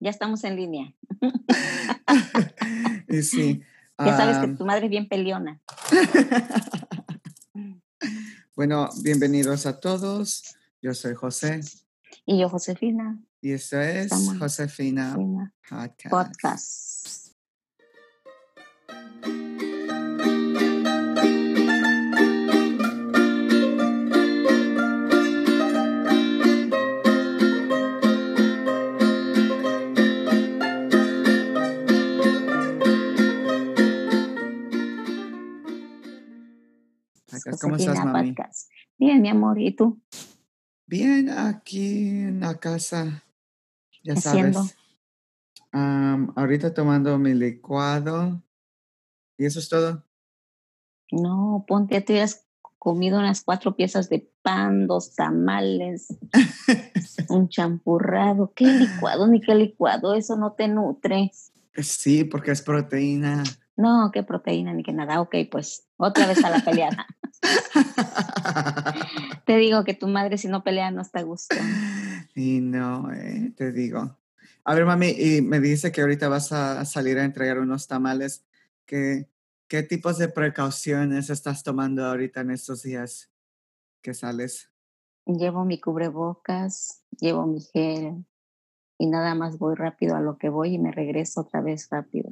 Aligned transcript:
ya 0.00 0.10
estamos 0.10 0.44
en 0.44 0.56
línea. 0.56 0.94
y 3.08 3.22
sí. 3.22 3.62
Ya 3.96 4.16
sabes 4.16 4.38
que 4.38 4.48
tu 4.56 4.66
madre 4.66 4.86
es 4.86 4.90
bien 4.90 5.08
peleona. 5.08 5.60
bueno, 8.56 8.90
bienvenidos 9.04 9.66
a 9.66 9.78
todos. 9.78 10.56
Yo 10.82 10.94
soy 10.94 11.14
José 11.14 11.60
Y 12.26 12.40
yo, 12.40 12.48
Josefina, 12.48 13.16
y 13.40 13.52
esto 13.52 13.80
es 13.80 14.06
Estamos 14.06 14.36
Josefina 14.36 15.16
podcast. 16.10 17.30
¿Cómo 37.60 37.76
estás, 37.76 37.98
Josefina 37.98 38.12
mami? 38.12 38.32
Podcast. 38.32 38.70
Bien, 38.98 39.20
mi 39.20 39.28
amor, 39.28 39.60
¿y 39.60 39.74
tú? 39.74 40.00
Bien, 40.86 41.30
aquí 41.30 42.08
en 42.08 42.40
la 42.40 42.54
casa. 42.58 43.24
Ya 44.02 44.14
Haciendo. 44.14 44.64
sabes. 44.64 44.76
Ahorita 46.36 46.72
tomando 46.72 47.18
mi 47.18 47.34
licuado. 47.34 48.42
Y 49.36 49.46
eso 49.46 49.58
es 49.58 49.68
todo. 49.68 50.04
No, 51.10 51.64
ponte, 51.66 52.00
te 52.00 52.12
hubieras 52.12 52.46
comido 52.78 53.18
unas 53.18 53.42
cuatro 53.42 53.76
piezas 53.76 54.08
de 54.08 54.30
pan, 54.42 54.86
dos 54.86 55.14
tamales, 55.14 56.08
un 57.28 57.48
champurrado. 57.48 58.52
¿Qué 58.54 58.66
licuado 58.66 59.26
ni 59.26 59.40
qué 59.40 59.54
licuado? 59.54 60.14
Eso 60.14 60.36
no 60.36 60.52
te 60.52 60.68
nutre. 60.68 61.30
sí, 61.76 62.24
porque 62.24 62.52
es 62.52 62.62
proteína. 62.62 63.42
No, 63.76 64.10
qué 64.12 64.22
proteína 64.22 64.72
ni 64.72 64.82
qué 64.82 64.92
nada. 64.92 65.20
Ok, 65.20 65.34
pues 65.50 65.86
otra 65.96 66.26
vez 66.26 66.44
a 66.44 66.50
la 66.50 66.64
peleada. 66.64 67.06
Te 69.46 69.56
digo 69.56 69.84
que 69.84 69.94
tu 69.94 70.06
madre 70.06 70.38
si 70.38 70.48
no 70.48 70.62
pelea 70.62 70.90
no 70.90 71.02
está 71.02 71.20
a 71.20 71.22
gusto. 71.22 71.56
y 72.34 72.60
no, 72.60 73.12
eh, 73.12 73.52
te 73.56 73.72
digo. 73.72 74.18
A 74.64 74.74
ver, 74.74 74.86
mami, 74.86 75.08
y 75.08 75.42
me 75.42 75.60
dice 75.60 75.92
que 75.92 76.00
ahorita 76.00 76.28
vas 76.28 76.52
a 76.52 76.84
salir 76.84 77.18
a 77.18 77.24
entregar 77.24 77.58
unos 77.58 77.86
tamales. 77.86 78.46
¿Qué, 78.86 79.28
qué 79.68 79.82
tipos 79.82 80.18
de 80.18 80.28
precauciones 80.28 81.28
estás 81.28 81.62
tomando 81.62 82.04
ahorita 82.04 82.40
en 82.40 82.52
estos 82.52 82.82
días 82.82 83.30
que 84.00 84.14
sales? 84.14 84.70
Llevo 85.26 85.64
mi 85.64 85.80
cubrebocas, 85.80 87.02
llevo 87.18 87.46
mi 87.46 87.60
gel 87.60 88.24
y 88.98 89.06
nada 89.06 89.34
más 89.34 89.58
voy 89.58 89.74
rápido 89.74 90.16
a 90.16 90.20
lo 90.20 90.38
que 90.38 90.48
voy 90.48 90.74
y 90.74 90.78
me 90.78 90.92
regreso 90.92 91.42
otra 91.42 91.60
vez 91.60 91.88
rápido. 91.90 92.30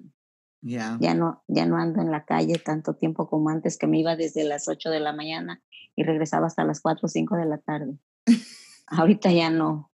Ya. 0.63 0.97
Ya 1.01 1.15
no, 1.15 1.43
ya 1.49 1.67
no 1.67 1.77
ando 1.77 2.01
en 2.01 2.11
la 2.11 2.25
calle 2.25 2.55
tanto 2.65 2.95
tiempo 2.95 3.29
como 3.29 3.51
antes, 3.51 3.77
que 3.77 3.87
me 3.87 3.99
iba 3.99 4.17
desde 4.17 4.45
las 4.45 4.69
8 4.69 4.91
de 4.91 5.01
la 5.01 5.13
mañana 5.13 5.61
y 5.97 6.05
regresaba 6.05 6.47
hasta 6.47 6.65
las 6.65 6.81
4 6.81 7.05
o 7.05 7.09
5 7.09 7.37
de 7.37 7.47
la 7.47 7.59
tarde. 7.59 7.99
Ahorita 8.87 9.31
ya 9.33 9.51
no. 9.51 9.91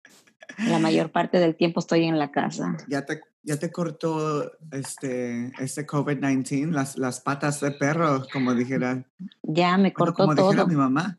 La 0.69 0.79
mayor 0.79 1.11
parte 1.11 1.39
del 1.39 1.57
tiempo 1.57 1.81
estoy 1.81 2.05
en 2.05 2.19
la 2.19 2.31
casa. 2.31 2.77
¿Ya 2.89 3.05
te, 3.07 3.21
ya 3.43 3.59
te 3.59 3.71
cortó 3.71 4.51
este, 4.73 5.53
este 5.59 5.87
COVID-19, 5.87 6.71
las, 6.71 6.99
las 6.99 7.21
patas 7.21 7.61
de 7.61 7.71
perro, 7.71 8.25
como 8.33 8.55
dijera, 8.55 9.07
Ya 9.43 9.77
me 9.77 9.85
bueno, 9.85 9.95
cortó 9.95 10.25
como 10.25 10.35
dijera 10.35 10.63
todo. 10.63 10.67
mi 10.69 10.77
mamá? 10.77 11.19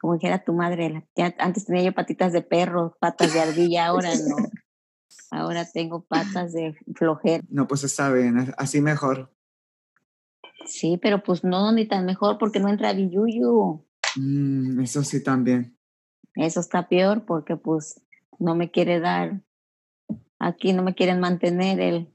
Como 0.00 0.14
dijera 0.14 0.44
tu 0.44 0.52
madre, 0.52 1.08
ya 1.16 1.34
antes 1.38 1.64
tenía 1.64 1.82
yo 1.84 1.92
patitas 1.92 2.32
de 2.32 2.42
perro, 2.42 2.96
patas 3.00 3.32
de 3.32 3.40
ardilla, 3.40 3.86
ahora 3.86 4.10
no. 4.14 4.36
Ahora 5.30 5.68
tengo 5.70 6.04
patas 6.04 6.52
de 6.52 6.76
flojera. 6.94 7.44
No, 7.48 7.66
pues 7.66 7.84
está 7.84 8.12
bien, 8.12 8.54
así 8.56 8.80
mejor. 8.80 9.32
Sí, 10.66 10.98
pero 11.00 11.22
pues 11.22 11.44
no, 11.44 11.72
ni 11.72 11.86
tan 11.86 12.04
mejor 12.04 12.38
porque 12.38 12.60
no 12.60 12.68
entra 12.68 12.92
billuyu. 12.92 13.84
Mm, 14.16 14.80
eso 14.80 15.04
sí 15.04 15.22
también. 15.22 15.76
Eso 16.34 16.60
está 16.60 16.88
peor 16.88 17.24
porque 17.24 17.56
pues 17.56 18.02
no 18.38 18.54
me 18.54 18.70
quiere 18.70 19.00
dar, 19.00 19.42
aquí 20.38 20.72
no 20.72 20.82
me 20.82 20.94
quieren 20.94 21.20
mantener 21.20 21.80
el, 21.80 22.12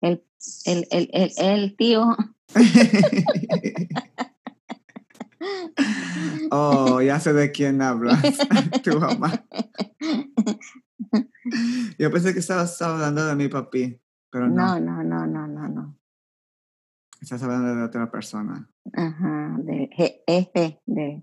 el, 0.00 0.24
el, 0.66 0.86
el, 0.90 1.10
el, 1.12 1.32
el 1.36 1.76
tío. 1.76 2.16
oh, 6.50 7.00
ya 7.00 7.20
sé 7.20 7.32
de 7.32 7.52
quién 7.52 7.80
hablas, 7.82 8.20
tu 8.84 9.00
mamá. 9.00 9.44
Yo 11.98 12.10
pensé 12.10 12.32
que 12.32 12.40
estabas, 12.40 12.80
hablando 12.82 13.24
de 13.26 13.36
mi 13.36 13.48
papi, 13.48 14.00
pero 14.30 14.48
no, 14.48 14.78
No, 14.78 14.80
no, 14.80 15.02
no, 15.04 15.26
no, 15.26 15.46
no, 15.46 15.68
no. 15.68 15.98
estás 17.20 17.42
hablando 17.42 17.74
de 17.74 17.82
otra 17.82 18.10
persona. 18.10 18.68
Ajá, 18.92 19.56
de 19.62 19.88
jefe 20.26 20.80
de, 20.86 21.22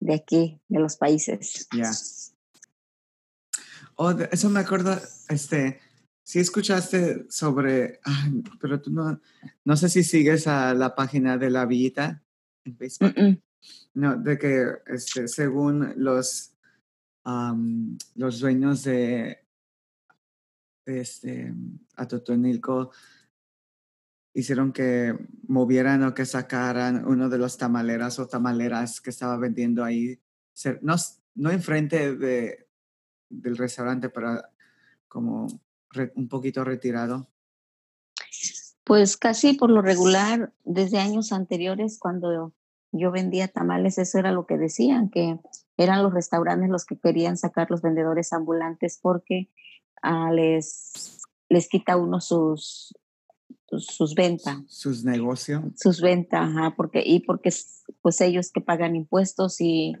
de 0.00 0.14
aquí, 0.14 0.60
de 0.68 0.78
los 0.80 0.96
países. 0.96 1.68
Ya. 1.74 1.90
Oh, 3.96 4.12
de- 4.12 4.28
eso 4.30 4.50
me 4.50 4.60
acuerdo, 4.60 4.98
este, 5.28 5.80
sí 6.22 6.38
escuchaste 6.38 7.26
sobre, 7.30 8.00
ay, 8.04 8.42
pero 8.60 8.80
tú 8.80 8.90
no, 8.90 9.20
no 9.64 9.76
sé 9.76 9.88
si 9.88 10.04
sigues 10.04 10.46
a 10.46 10.74
la 10.74 10.94
página 10.94 11.38
de 11.38 11.50
la 11.50 11.64
villita 11.64 12.22
en 12.64 12.76
Facebook. 12.76 13.14
Mm, 13.16 13.22
mm. 13.24 13.42
No, 13.94 14.16
de 14.16 14.38
que 14.38 14.66
este, 14.86 15.28
según 15.28 15.94
los, 15.96 16.52
am, 17.26 17.98
los 18.14 18.38
dueños 18.38 18.84
de 18.84 19.44
este, 20.86 21.52
Atotonilco 21.96 22.92
hicieron 24.32 24.72
que 24.72 25.18
movieran 25.48 26.04
o 26.04 26.14
que 26.14 26.24
sacaran 26.24 27.04
uno 27.04 27.28
de 27.28 27.38
los 27.38 27.58
tamaleras 27.58 28.18
o 28.18 28.28
tamaleras 28.28 29.00
que 29.00 29.10
estaba 29.10 29.36
vendiendo 29.38 29.82
ahí, 29.82 30.20
no, 30.82 30.94
no 31.34 31.50
enfrente 31.50 32.16
de, 32.16 32.68
del 33.28 33.56
restaurante, 33.56 34.08
pero 34.08 34.42
como 35.08 35.46
un 36.14 36.28
poquito 36.28 36.62
retirado. 36.62 37.28
Pues 38.84 39.16
casi 39.16 39.54
por 39.54 39.70
lo 39.70 39.82
regular, 39.82 40.52
desde 40.64 40.98
años 40.98 41.32
anteriores, 41.32 41.98
cuando 41.98 42.54
yo 42.92 43.10
vendía 43.10 43.48
tamales, 43.48 43.98
eso 43.98 44.18
era 44.18 44.32
lo 44.32 44.46
que 44.46 44.56
decían, 44.56 45.10
que 45.10 45.38
eran 45.76 46.02
los 46.02 46.14
restaurantes 46.14 46.70
los 46.70 46.84
que 46.84 46.98
querían 46.98 47.36
sacar 47.36 47.70
los 47.70 47.82
vendedores 47.82 48.32
ambulantes 48.32 48.98
porque 49.00 49.50
ah, 50.02 50.30
les, 50.32 51.20
les 51.48 51.68
quita 51.68 51.96
uno 51.96 52.20
sus, 52.20 52.94
sus, 53.66 54.14
ventas, 54.14 54.58
Sus 54.68 55.04
negocios. 55.04 55.62
sus 55.76 56.00
ventas, 56.00 56.48
ajá, 56.48 56.74
porque, 56.76 57.02
y 57.04 57.20
porque 57.20 57.50
es, 57.50 57.84
pues 58.00 58.20
ellos 58.20 58.50
que 58.50 58.60
pagan 58.60 58.96
impuestos 58.96 59.60
y, 59.60 59.96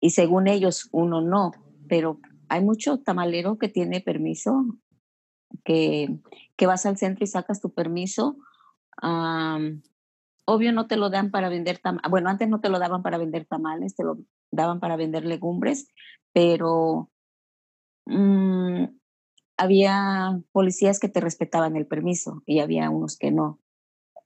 y 0.00 0.10
según 0.10 0.48
ellos 0.48 0.88
uno 0.92 1.20
no, 1.20 1.52
pero 1.88 2.20
hay 2.48 2.64
mucho 2.64 2.98
tamalero 2.98 3.58
que 3.58 3.68
tiene 3.68 4.00
permiso, 4.00 4.64
que, 5.64 6.18
que 6.56 6.66
vas 6.66 6.86
al 6.86 6.96
centro 6.96 7.24
y 7.24 7.28
sacas 7.28 7.60
tu 7.60 7.72
permiso. 7.72 8.36
Obvio 10.48 10.72
no 10.72 10.86
te 10.86 10.96
lo 10.96 11.10
dan 11.10 11.30
para 11.30 11.50
vender 11.50 11.78
tamales, 11.78 12.10
bueno, 12.10 12.30
antes 12.30 12.48
no 12.48 12.60
te 12.60 12.70
lo 12.70 12.78
daban 12.78 13.02
para 13.02 13.18
vender 13.18 13.44
tamales, 13.44 13.94
te 13.94 14.02
lo 14.02 14.18
daban 14.50 14.80
para 14.80 14.96
vender 14.96 15.26
legumbres, 15.26 15.88
pero 16.32 17.10
mm, 18.06 18.84
había 19.58 20.40
policías 20.52 20.98
que 21.00 21.10
te 21.10 21.20
respetaban 21.20 21.76
el 21.76 21.86
permiso 21.86 22.42
y 22.46 22.60
había 22.60 22.88
unos 22.88 23.18
que 23.18 23.30
no. 23.30 23.60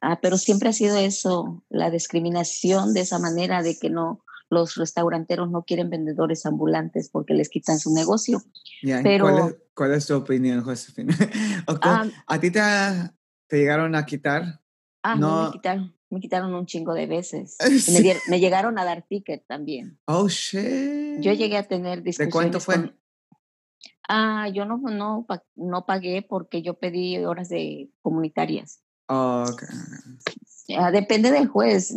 Ah, 0.01 0.21
pero 0.23 0.37
siempre 0.39 0.69
ha 0.69 0.73
sido 0.73 0.97
eso, 0.97 1.65
la 1.69 1.91
discriminación 1.91 2.95
de 2.95 3.01
esa 3.01 3.19
manera 3.19 3.63
de 3.63 3.79
que 3.79 3.91
no, 3.91 4.25
los 4.49 4.77
restauranteros 4.77 5.51
no 5.51 5.65
quieren 5.65 5.91
vendedores 5.91 6.47
ambulantes 6.47 7.09
porque 7.11 7.35
les 7.35 7.49
quitan 7.49 7.79
su 7.81 7.93
negocio. 7.93 8.43
Ya, 8.83 9.01
¿y 9.01 9.05
Pero- 9.05 9.25
¿Cuál, 9.25 9.39
es, 9.49 9.57
cuál 9.75 9.95
es 9.95 10.07
tu 10.07 10.15
opinión, 10.17 10.63
Josefina? 10.63 11.15
¿O 11.67 11.75
co- 11.75 11.81
Ah, 11.83 12.07
¿A 12.27 12.39
ti 12.39 12.51
te, 12.53 12.61
te 13.49 13.57
llegaron 13.59 13.95
a 13.97 14.05
quitar? 14.07 14.61
ah, 15.05 15.15
no, 15.17 15.37
No. 15.37 15.45
me 15.47 15.53
quitaron, 15.53 15.95
me 16.13 16.21
quitaron 16.21 16.55
un 16.55 16.67
chingo 16.67 16.95
de 16.95 17.07
veces. 17.07 17.57
Sí. 17.81 17.93
Me, 17.93 18.01
dieron- 18.01 18.23
me 18.29 18.39
llegaron 18.41 18.79
a 18.79 18.85
dar 18.85 19.03
ticket 19.09 19.45
también. 19.47 19.99
Oh, 20.07 20.29
shit. 20.29 21.21
Yo 21.21 21.33
llegué 21.33 21.57
a 21.57 21.67
tener 21.67 22.03
¿De 22.03 22.15
cuánto 22.31 22.59
discusiones 22.59 22.65
fue? 22.65 22.75
con- 22.77 22.99
Ah, 24.09 24.49
yo 24.53 24.65
no, 24.67 24.79
no, 24.79 25.27
no 25.57 25.87
pagué 25.87 26.23
porque 26.23 26.61
yo 26.63 26.75
pedí 26.75 27.17
horas 27.25 27.49
de 27.49 27.91
comunitarias. 28.03 28.83
Oh. 29.09 29.47
Ah, 30.77 30.91
depende 30.91 31.31
del 31.31 31.49
juez. 31.49 31.95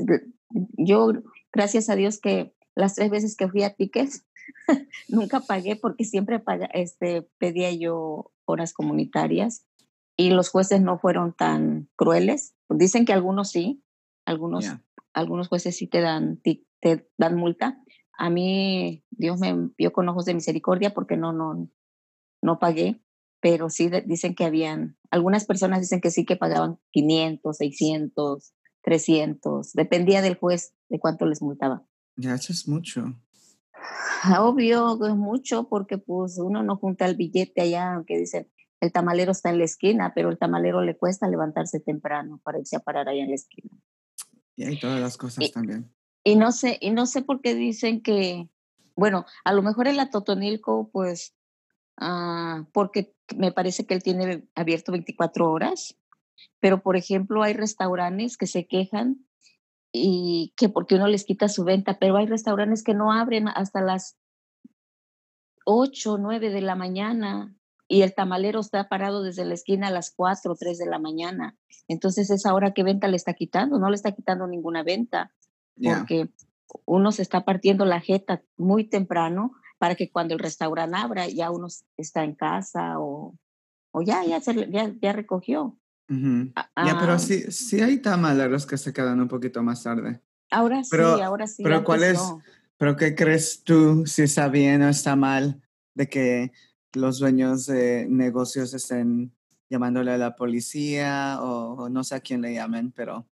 Yo, 0.77 1.11
gracias 1.51 1.89
a 1.89 1.95
Dios 1.95 2.19
que 2.19 2.53
las 2.75 2.95
tres 2.95 3.09
veces 3.09 3.35
que 3.35 3.47
fui 3.49 3.63
a 3.63 3.73
tickets, 3.73 4.25
nunca 5.09 5.39
pagué 5.41 5.75
porque 5.75 6.05
siempre 6.05 6.39
paga, 6.39 6.67
este, 6.73 7.23
pedía 7.37 7.71
yo 7.73 8.31
horas 8.45 8.73
comunitarias 8.73 9.65
y 10.17 10.29
los 10.29 10.49
jueces 10.49 10.81
no 10.81 10.97
fueron 10.99 11.33
tan 11.33 11.89
crueles. 11.95 12.55
Dicen 12.69 13.05
que 13.05 13.13
algunos 13.13 13.49
sí, 13.49 13.83
algunos, 14.25 14.65
algunos 15.13 15.47
jueces 15.47 15.77
sí 15.77 15.87
te 15.87 16.01
dan, 16.01 16.41
te 16.41 17.09
dan 17.17 17.35
multa. 17.35 17.81
A 18.17 18.29
mí 18.29 19.03
Dios 19.11 19.39
me 19.39 19.69
vio 19.77 19.93
con 19.93 20.07
ojos 20.09 20.25
de 20.25 20.33
misericordia 20.33 20.93
porque 20.93 21.17
no, 21.17 21.33
no, 21.33 21.69
no 22.41 22.59
pagué, 22.59 23.01
pero 23.41 23.69
sí 23.69 23.89
dicen 24.05 24.35
que 24.35 24.45
habían, 24.45 24.97
algunas 25.11 25.45
personas 25.45 25.81
dicen 25.81 26.01
que 26.01 26.11
sí 26.11 26.25
que 26.25 26.35
pagaban 26.35 26.79
500, 26.91 27.57
600, 27.57 28.53
300, 28.81 29.73
dependía 29.73 30.21
del 30.21 30.35
juez 30.35 30.73
de 30.89 30.99
cuánto 30.99 31.25
les 31.25 31.41
multaba. 31.41 31.85
Ya, 32.17 32.35
eso 32.35 32.53
es 32.53 32.67
mucho. 32.67 33.15
Obvio 34.39 35.05
es 35.05 35.15
mucho 35.15 35.67
porque 35.67 35.97
pues 35.97 36.39
uno 36.39 36.63
no 36.63 36.77
junta 36.77 37.05
el 37.05 37.15
billete 37.15 37.61
allá, 37.61 37.93
aunque 37.93 38.17
dicen 38.17 38.49
el 38.81 38.91
tamalero 38.91 39.31
está 39.31 39.49
en 39.49 39.59
la 39.59 39.65
esquina, 39.65 40.13
pero 40.13 40.29
el 40.29 40.37
tamalero 40.37 40.81
le 40.81 40.97
cuesta 40.97 41.27
levantarse 41.27 41.79
temprano 41.79 42.39
para 42.43 42.59
irse 42.59 42.75
a 42.75 42.81
parar 42.81 43.09
ahí 43.09 43.19
en 43.19 43.29
la 43.29 43.35
esquina. 43.35 43.71
Y 44.55 44.63
hay 44.63 44.79
todas 44.79 44.99
las 44.99 45.17
cosas 45.17 45.51
también. 45.51 45.91
Y 46.23 46.35
no 46.35 46.51
sé, 46.51 46.77
y 46.81 46.91
no 46.91 47.05
sé 47.05 47.21
por 47.21 47.41
qué 47.41 47.53
dicen 47.53 48.01
que, 48.01 48.49
bueno, 48.95 49.25
a 49.43 49.53
lo 49.53 49.61
mejor 49.61 49.87
el 49.87 49.99
Atotonilco, 49.99 50.89
pues, 50.91 51.35
ah, 51.97 52.65
porque 52.73 53.13
me 53.35 53.51
parece 53.51 53.85
que 53.85 53.93
él 53.93 54.03
tiene 54.03 54.47
abierto 54.55 54.91
24 54.91 55.51
horas, 55.51 55.97
pero 56.59 56.81
por 56.81 56.95
ejemplo 56.95 57.43
hay 57.43 57.53
restaurantes 57.53 58.37
que 58.37 58.47
se 58.47 58.67
quejan 58.67 59.25
y 59.91 60.53
que 60.57 60.69
porque 60.69 60.95
uno 60.95 61.07
les 61.07 61.25
quita 61.25 61.47
su 61.47 61.63
venta, 61.63 61.99
pero 61.99 62.17
hay 62.17 62.25
restaurantes 62.25 62.83
que 62.83 62.93
no 62.93 63.11
abren 63.11 63.47
hasta 63.47 63.81
las 63.81 64.17
8, 65.65 66.17
9 66.17 66.49
de 66.49 66.61
la 66.61 66.75
mañana 66.75 67.55
y 67.87 68.01
el 68.01 68.13
tamalero 68.13 68.59
está 68.59 68.89
parado 68.89 69.23
desde 69.23 69.45
la 69.45 69.53
esquina 69.53 69.87
a 69.87 69.91
las 69.91 70.11
4 70.11 70.51
o 70.51 70.55
3 70.55 70.77
de 70.77 70.85
la 70.87 70.99
mañana. 70.99 71.55
Entonces, 71.87 72.29
esa 72.29 72.53
hora 72.53 72.73
que 72.73 72.83
venta 72.83 73.07
le 73.07 73.15
está 73.15 73.33
quitando, 73.33 73.79
no 73.79 73.89
le 73.89 73.95
está 73.95 74.11
quitando 74.11 74.47
ninguna 74.47 74.83
venta, 74.83 75.33
porque 75.79 76.29
uno 76.85 77.11
se 77.11 77.21
está 77.21 77.45
partiendo 77.45 77.85
la 77.85 78.01
jeta 78.01 78.41
muy 78.57 78.85
temprano 78.85 79.53
para 79.77 79.95
que 79.95 80.09
cuando 80.09 80.33
el 80.33 80.39
restaurante 80.39 80.97
abra 80.97 81.27
ya 81.27 81.51
uno 81.51 81.67
está 81.97 82.23
en 82.23 82.33
casa 82.33 82.99
o, 82.99 83.37
o 83.91 84.01
ya, 84.01 84.23
ya, 84.25 84.41
se, 84.41 84.69
ya, 84.71 84.91
ya 85.01 85.13
recogió. 85.13 85.77
ya, 86.09 86.97
pero 86.99 87.19
sí, 87.19 87.51
sí 87.51 87.81
hay 87.81 87.97
tamaleros 87.97 88.65
que 88.65 88.77
se 88.77 88.93
quedan 88.93 89.19
un 89.19 89.27
poquito 89.27 89.61
más 89.61 89.83
tarde. 89.83 90.21
Ahora 90.49 90.83
sí, 90.83 90.97
ahora 91.21 91.47
sí. 91.47 91.63
Pero 91.63 91.83
¿cuál 91.83 92.03
es? 92.03 92.19
¿Pero 92.77 92.95
qué 92.95 93.15
crees 93.15 93.63
tú 93.63 94.05
si 94.05 94.23
está 94.23 94.47
bien 94.47 94.81
o 94.81 94.89
está 94.89 95.15
mal 95.15 95.61
de 95.93 96.09
que 96.09 96.51
los 96.95 97.19
dueños 97.19 97.65
de 97.65 98.07
negocios 98.09 98.73
estén 98.73 99.35
llamándole 99.69 100.11
a 100.11 100.17
la 100.17 100.35
policía 100.35 101.39
o, 101.41 101.89
no 101.89 102.03
sé 102.03 102.15
a 102.15 102.19
quién 102.19 102.41
le 102.41 102.53
llamen, 102.53 102.91
pero 102.91 103.27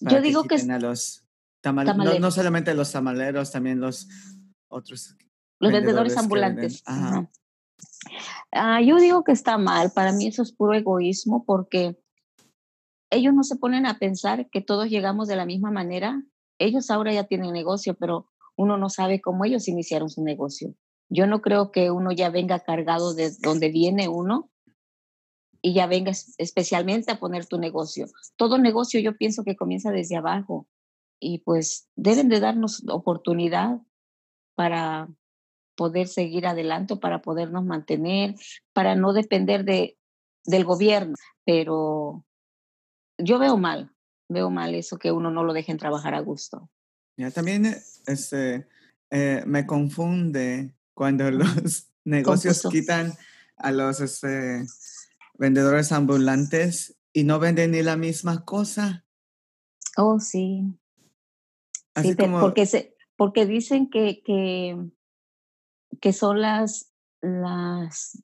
yo 0.00 0.20
digo 0.20 0.44
que, 0.44 0.56
a 0.56 0.78
los 0.78 1.24
tamaleros. 1.60 2.20
No, 2.20 2.30
solamente 2.30 2.74
los 2.74 2.92
tamaleros, 2.92 3.50
también 3.50 3.80
los 3.80 4.08
otros. 4.68 5.16
Los 5.58 5.72
vendedores, 5.72 6.16
ambulantes. 6.16 6.82
Ah, 8.52 8.80
yo 8.80 8.96
digo 8.96 9.24
que 9.24 9.32
está 9.32 9.58
mal, 9.58 9.92
para 9.92 10.12
mí 10.12 10.26
eso 10.26 10.42
es 10.42 10.52
puro 10.52 10.74
egoísmo 10.74 11.44
porque 11.44 11.98
ellos 13.10 13.34
no 13.34 13.42
se 13.42 13.56
ponen 13.56 13.86
a 13.86 13.98
pensar 13.98 14.48
que 14.50 14.60
todos 14.60 14.88
llegamos 14.88 15.28
de 15.28 15.36
la 15.36 15.46
misma 15.46 15.70
manera. 15.70 16.22
Ellos 16.58 16.90
ahora 16.90 17.12
ya 17.12 17.24
tienen 17.24 17.52
negocio, 17.52 17.94
pero 17.94 18.30
uno 18.56 18.76
no 18.76 18.88
sabe 18.88 19.20
cómo 19.20 19.44
ellos 19.44 19.68
iniciaron 19.68 20.10
su 20.10 20.22
negocio. 20.22 20.74
Yo 21.10 21.26
no 21.26 21.42
creo 21.42 21.72
que 21.72 21.90
uno 21.90 22.12
ya 22.12 22.30
venga 22.30 22.60
cargado 22.60 23.14
de 23.14 23.32
donde 23.40 23.68
viene 23.68 24.08
uno 24.08 24.48
y 25.60 25.74
ya 25.74 25.86
venga 25.86 26.12
especialmente 26.38 27.10
a 27.10 27.18
poner 27.18 27.46
tu 27.46 27.58
negocio. 27.58 28.06
Todo 28.36 28.58
negocio 28.58 29.00
yo 29.00 29.16
pienso 29.16 29.44
que 29.44 29.56
comienza 29.56 29.90
desde 29.90 30.16
abajo 30.16 30.68
y 31.18 31.38
pues 31.40 31.88
deben 31.96 32.28
de 32.28 32.40
darnos 32.40 32.82
oportunidad 32.88 33.80
para 34.54 35.08
poder 35.76 36.08
seguir 36.08 36.46
adelante, 36.46 36.96
para 36.96 37.22
podernos 37.22 37.64
mantener, 37.64 38.34
para 38.72 38.94
no 38.94 39.12
depender 39.12 39.64
de, 39.64 39.98
del 40.44 40.64
gobierno. 40.64 41.14
Pero 41.44 42.24
yo 43.18 43.38
veo 43.38 43.56
mal, 43.56 43.92
veo 44.28 44.48
mal 44.50 44.74
eso 44.74 44.98
que 44.98 45.10
uno 45.10 45.30
no 45.30 45.42
lo 45.42 45.52
dejen 45.52 45.76
trabajar 45.76 46.14
a 46.14 46.20
gusto. 46.20 46.70
Ya 47.16 47.30
también 47.30 47.66
este, 48.06 48.68
eh, 49.10 49.42
me 49.46 49.66
confunde 49.66 50.72
cuando 50.94 51.30
los 51.30 51.88
negocios 52.04 52.66
quitan 52.70 53.14
a 53.56 53.72
los 53.72 54.00
este, 54.00 54.64
vendedores 55.34 55.92
ambulantes 55.92 56.96
y 57.12 57.24
no 57.24 57.38
venden 57.38 57.72
ni 57.72 57.82
la 57.82 57.96
misma 57.96 58.44
cosa. 58.44 59.04
Oh, 59.96 60.20
sí. 60.20 60.62
Así 61.94 62.16
como... 62.16 62.40
porque, 62.40 62.66
se, 62.66 62.96
porque 63.16 63.46
dicen 63.46 63.90
que, 63.90 64.22
que, 64.22 64.76
que 66.00 66.12
son 66.12 66.40
las, 66.40 66.92
las 67.20 68.22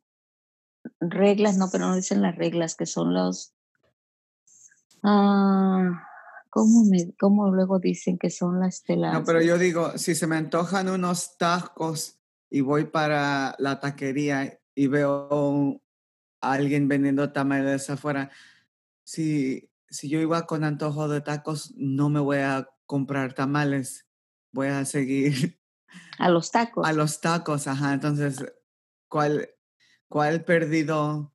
reglas, 1.01 1.57
no, 1.57 1.69
pero 1.71 1.87
no 1.87 1.97
dicen 1.97 2.23
las 2.23 2.37
reglas, 2.37 2.77
que 2.77 2.87
son 2.87 3.13
los... 3.13 3.55
Ah, 5.03 6.03
¿cómo, 6.51 6.85
me, 6.85 7.13
¿Cómo 7.19 7.51
luego 7.51 7.79
dicen 7.79 8.19
que 8.19 8.31
son 8.31 8.61
las 8.61 8.83
telas? 8.83 9.13
No, 9.13 9.25
pero 9.25 9.43
yo 9.43 9.59
digo, 9.59 9.97
si 9.99 10.15
se 10.15 10.27
me 10.27 10.37
antojan 10.37 10.89
unos 10.89 11.37
tacos 11.37 12.16
y 12.51 12.61
voy 12.61 12.85
para 12.85 13.55
la 13.59 13.81
taquería 13.81 14.59
y 14.75 14.87
veo 14.87 15.81
a 16.41 16.53
alguien 16.53 16.89
vendiendo 16.89 17.33
tamales 17.33 17.91
afuera, 17.91 18.31
si, 19.05 19.71
si 19.89 20.09
yo 20.09 20.21
iba 20.21 20.47
con 20.47 20.65
antojo 20.65 21.09
de 21.09 21.21
tacos, 21.21 21.73
no 21.77 22.09
me 22.09 22.21
voy 22.21 22.39
a 22.39 22.69
comprar 22.85 23.35
tamales, 23.35 24.07
voy 24.53 24.69
a 24.69 24.85
seguir. 24.85 25.59
A 26.19 26.29
los 26.29 26.51
tacos. 26.51 26.87
A 26.87 26.93
los 26.93 27.21
tacos, 27.21 27.67
ajá. 27.67 27.95
Entonces, 27.95 28.45
¿cuál, 29.09 29.51
cuál 30.09 30.45
perdido, 30.45 31.35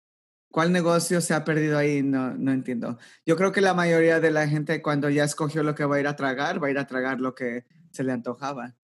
cuál 0.52 0.72
negocio 0.72 1.22
se 1.22 1.34
ha 1.34 1.44
perdido 1.44 1.78
ahí? 1.78 2.04
No, 2.04 2.34
no 2.34 2.52
entiendo. 2.52 2.98
Yo 3.26 3.36
creo 3.38 3.52
que 3.52 3.62
la 3.62 3.74
mayoría 3.74 4.20
de 4.20 4.32
la 4.32 4.48
gente 4.48 4.82
cuando 4.82 5.10
ya 5.10 5.24
escogió 5.24 5.64
lo 5.64 5.74
que 5.74 5.86
va 5.86 5.96
a 5.96 6.00
ir 6.00 6.08
a 6.08 6.16
tragar, 6.16 6.62
va 6.62 6.68
a 6.68 6.72
ir 6.72 6.78
a 6.78 6.88
tragar 6.88 7.22
lo 7.22 7.34
que 7.34 7.66
se 7.92 8.04
le 8.04 8.12
antojaba 8.12 8.76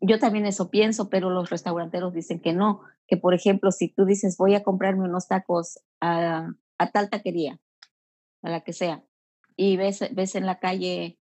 yo 0.00 0.18
también 0.18 0.46
eso 0.46 0.70
pienso, 0.70 1.08
pero 1.08 1.30
los 1.30 1.50
restauranteros 1.50 2.12
dicen 2.12 2.40
que 2.40 2.52
no, 2.52 2.80
que 3.06 3.16
por 3.16 3.34
ejemplo, 3.34 3.70
si 3.72 3.88
tú 3.88 4.04
dices 4.04 4.36
voy 4.36 4.54
a 4.54 4.62
comprarme 4.62 5.04
unos 5.04 5.28
tacos 5.28 5.80
a, 6.00 6.54
tal 6.92 7.10
taquería, 7.10 7.60
a 8.42 8.50
la 8.50 8.60
que 8.62 8.72
sea, 8.72 9.04
y 9.56 9.76
ves, 9.76 10.04
ves 10.12 10.34
en 10.34 10.46
la 10.46 10.58
calle 10.58 11.18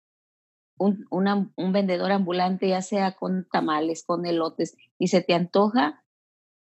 un, 0.77 1.05
un 1.09 1.71
vendedor 1.71 2.11
ambulante, 2.11 2.67
ya 2.67 2.81
sea 2.81 3.13
con 3.13 3.47
tamales, 3.49 4.03
con 4.03 4.25
elotes, 4.25 4.75
y 4.99 5.07
se 5.07 5.21
te 5.21 5.33
antoja, 5.33 6.03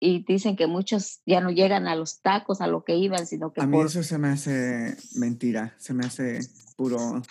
y 0.04 0.24
dicen 0.24 0.56
que 0.56 0.66
muchos 0.66 1.22
ya 1.26 1.40
no 1.40 1.50
llegan 1.50 1.86
a 1.86 1.94
los 1.94 2.22
tacos, 2.22 2.60
a 2.60 2.66
lo 2.66 2.84
que 2.84 2.96
iban, 2.96 3.24
sino 3.24 3.52
que... 3.52 3.60
A 3.60 3.66
mí 3.66 3.80
eso 3.80 4.02
se 4.02 4.18
me 4.18 4.28
hace 4.28 4.96
mentira, 5.14 5.76
se 5.78 5.94
me 5.94 6.04
hace 6.04 6.40
puro... 6.76 7.22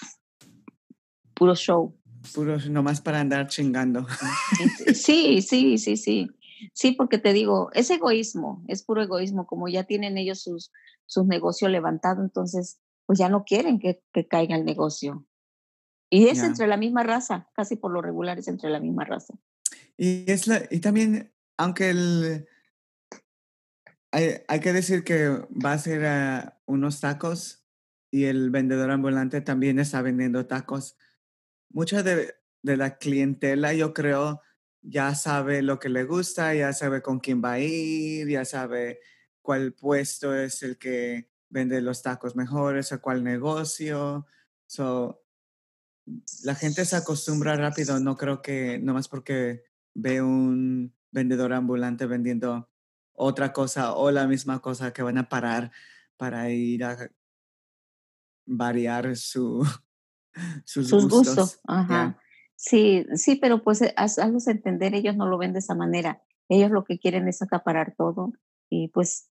Puro 1.33 1.55
show. 1.55 2.00
Puro, 2.33 2.57
nomás 2.69 3.01
para 3.01 3.19
andar 3.19 3.47
chingando. 3.47 4.05
Sí, 4.93 5.41
sí, 5.41 5.77
sí, 5.77 5.97
sí. 5.97 6.29
Sí, 6.73 6.91
porque 6.91 7.17
te 7.17 7.33
digo, 7.33 7.71
es 7.73 7.89
egoísmo, 7.89 8.63
es 8.67 8.83
puro 8.83 9.01
egoísmo, 9.01 9.47
como 9.47 9.67
ya 9.67 9.83
tienen 9.85 10.17
ellos 10.17 10.41
sus, 10.41 10.71
sus 11.05 11.25
negocios 11.25 11.71
levantados, 11.71 12.23
entonces 12.23 12.79
pues 13.05 13.19
ya 13.19 13.29
no 13.29 13.43
quieren 13.43 13.79
que, 13.79 14.03
que 14.13 14.27
caiga 14.27 14.55
el 14.55 14.63
negocio. 14.63 15.25
Y 16.09 16.27
es 16.27 16.43
entre 16.43 16.67
la 16.67 16.77
misma 16.77 17.03
raza, 17.03 17.49
casi 17.53 17.77
por 17.77 17.91
lo 17.91 18.01
regular 18.01 18.37
es 18.37 18.47
entre 18.47 18.69
la 18.69 18.79
misma 18.79 19.05
raza. 19.05 19.33
Y, 19.97 20.29
es 20.29 20.45
la, 20.45 20.61
y 20.69 20.79
también, 20.79 21.33
aunque 21.57 21.89
el, 21.89 22.47
hay, 24.11 24.41
hay, 24.47 24.59
que 24.59 24.73
decir 24.73 25.03
que 25.05 25.29
va 25.29 25.73
a 25.73 25.77
ser 25.77 26.05
a 26.05 26.61
unos 26.65 26.99
tacos 26.99 27.65
y 28.11 28.25
el 28.25 28.49
vendedor 28.49 28.91
ambulante 28.91 29.39
también 29.39 29.79
está 29.79 30.01
vendiendo 30.01 30.45
tacos, 30.47 30.97
mucha 31.73 32.03
de, 32.03 32.35
la 32.63 32.97
clientela, 32.97 33.73
yo 33.73 33.93
creo, 33.93 34.41
ya 34.81 35.15
sabe 35.15 35.61
lo 35.61 35.79
que 35.79 35.89
le 35.89 36.03
gusta, 36.03 36.53
ya 36.53 36.73
sabe 36.73 37.01
con 37.01 37.19
quién 37.19 37.41
va 37.43 37.53
a 37.53 37.59
ir, 37.59 38.27
ya 38.27 38.45
sabe 38.45 38.99
cuál 39.41 39.73
puesto 39.73 40.35
es 40.35 40.61
el 40.63 40.77
que 40.77 41.29
vende 41.49 41.81
los 41.81 42.01
tacos 42.01 42.35
mejores 42.35 42.91
o 42.91 43.01
cuál 43.01 43.23
negocio. 43.23 44.27
So, 44.67 45.23
la 46.43 46.55
gente 46.55 46.85
se 46.85 46.95
acostumbra 46.95 47.55
rápido, 47.55 47.99
no 47.99 48.15
creo 48.17 48.41
que 48.41 48.79
nomás 48.79 49.07
porque 49.07 49.63
ve 49.93 50.21
un 50.21 50.93
vendedor 51.11 51.53
ambulante 51.53 52.05
vendiendo 52.05 52.69
otra 53.13 53.53
cosa 53.53 53.93
o 53.93 54.11
la 54.11 54.27
misma 54.27 54.61
cosa 54.61 54.93
que 54.93 55.03
van 55.03 55.17
a 55.17 55.29
parar 55.29 55.71
para 56.17 56.49
ir 56.49 56.83
a 56.83 57.11
variar 58.45 59.15
su, 59.15 59.65
sus, 60.65 60.91
gustos. 61.09 61.59
Ajá. 61.67 62.17
Sí, 62.55 63.05
sí, 63.15 63.37
pero 63.37 63.63
pues 63.63 63.81
eh, 63.81 63.93
hazlos 63.97 64.47
entender, 64.47 64.93
ellos 64.93 65.15
no 65.15 65.27
lo 65.27 65.37
ven 65.37 65.53
de 65.53 65.59
esa 65.59 65.75
manera. 65.75 66.21
Ellos 66.47 66.69
lo 66.69 66.83
que 66.83 66.99
quieren 66.99 67.27
es 67.27 67.41
acaparar 67.41 67.95
todo 67.97 68.33
y 68.69 68.89
pues, 68.89 69.29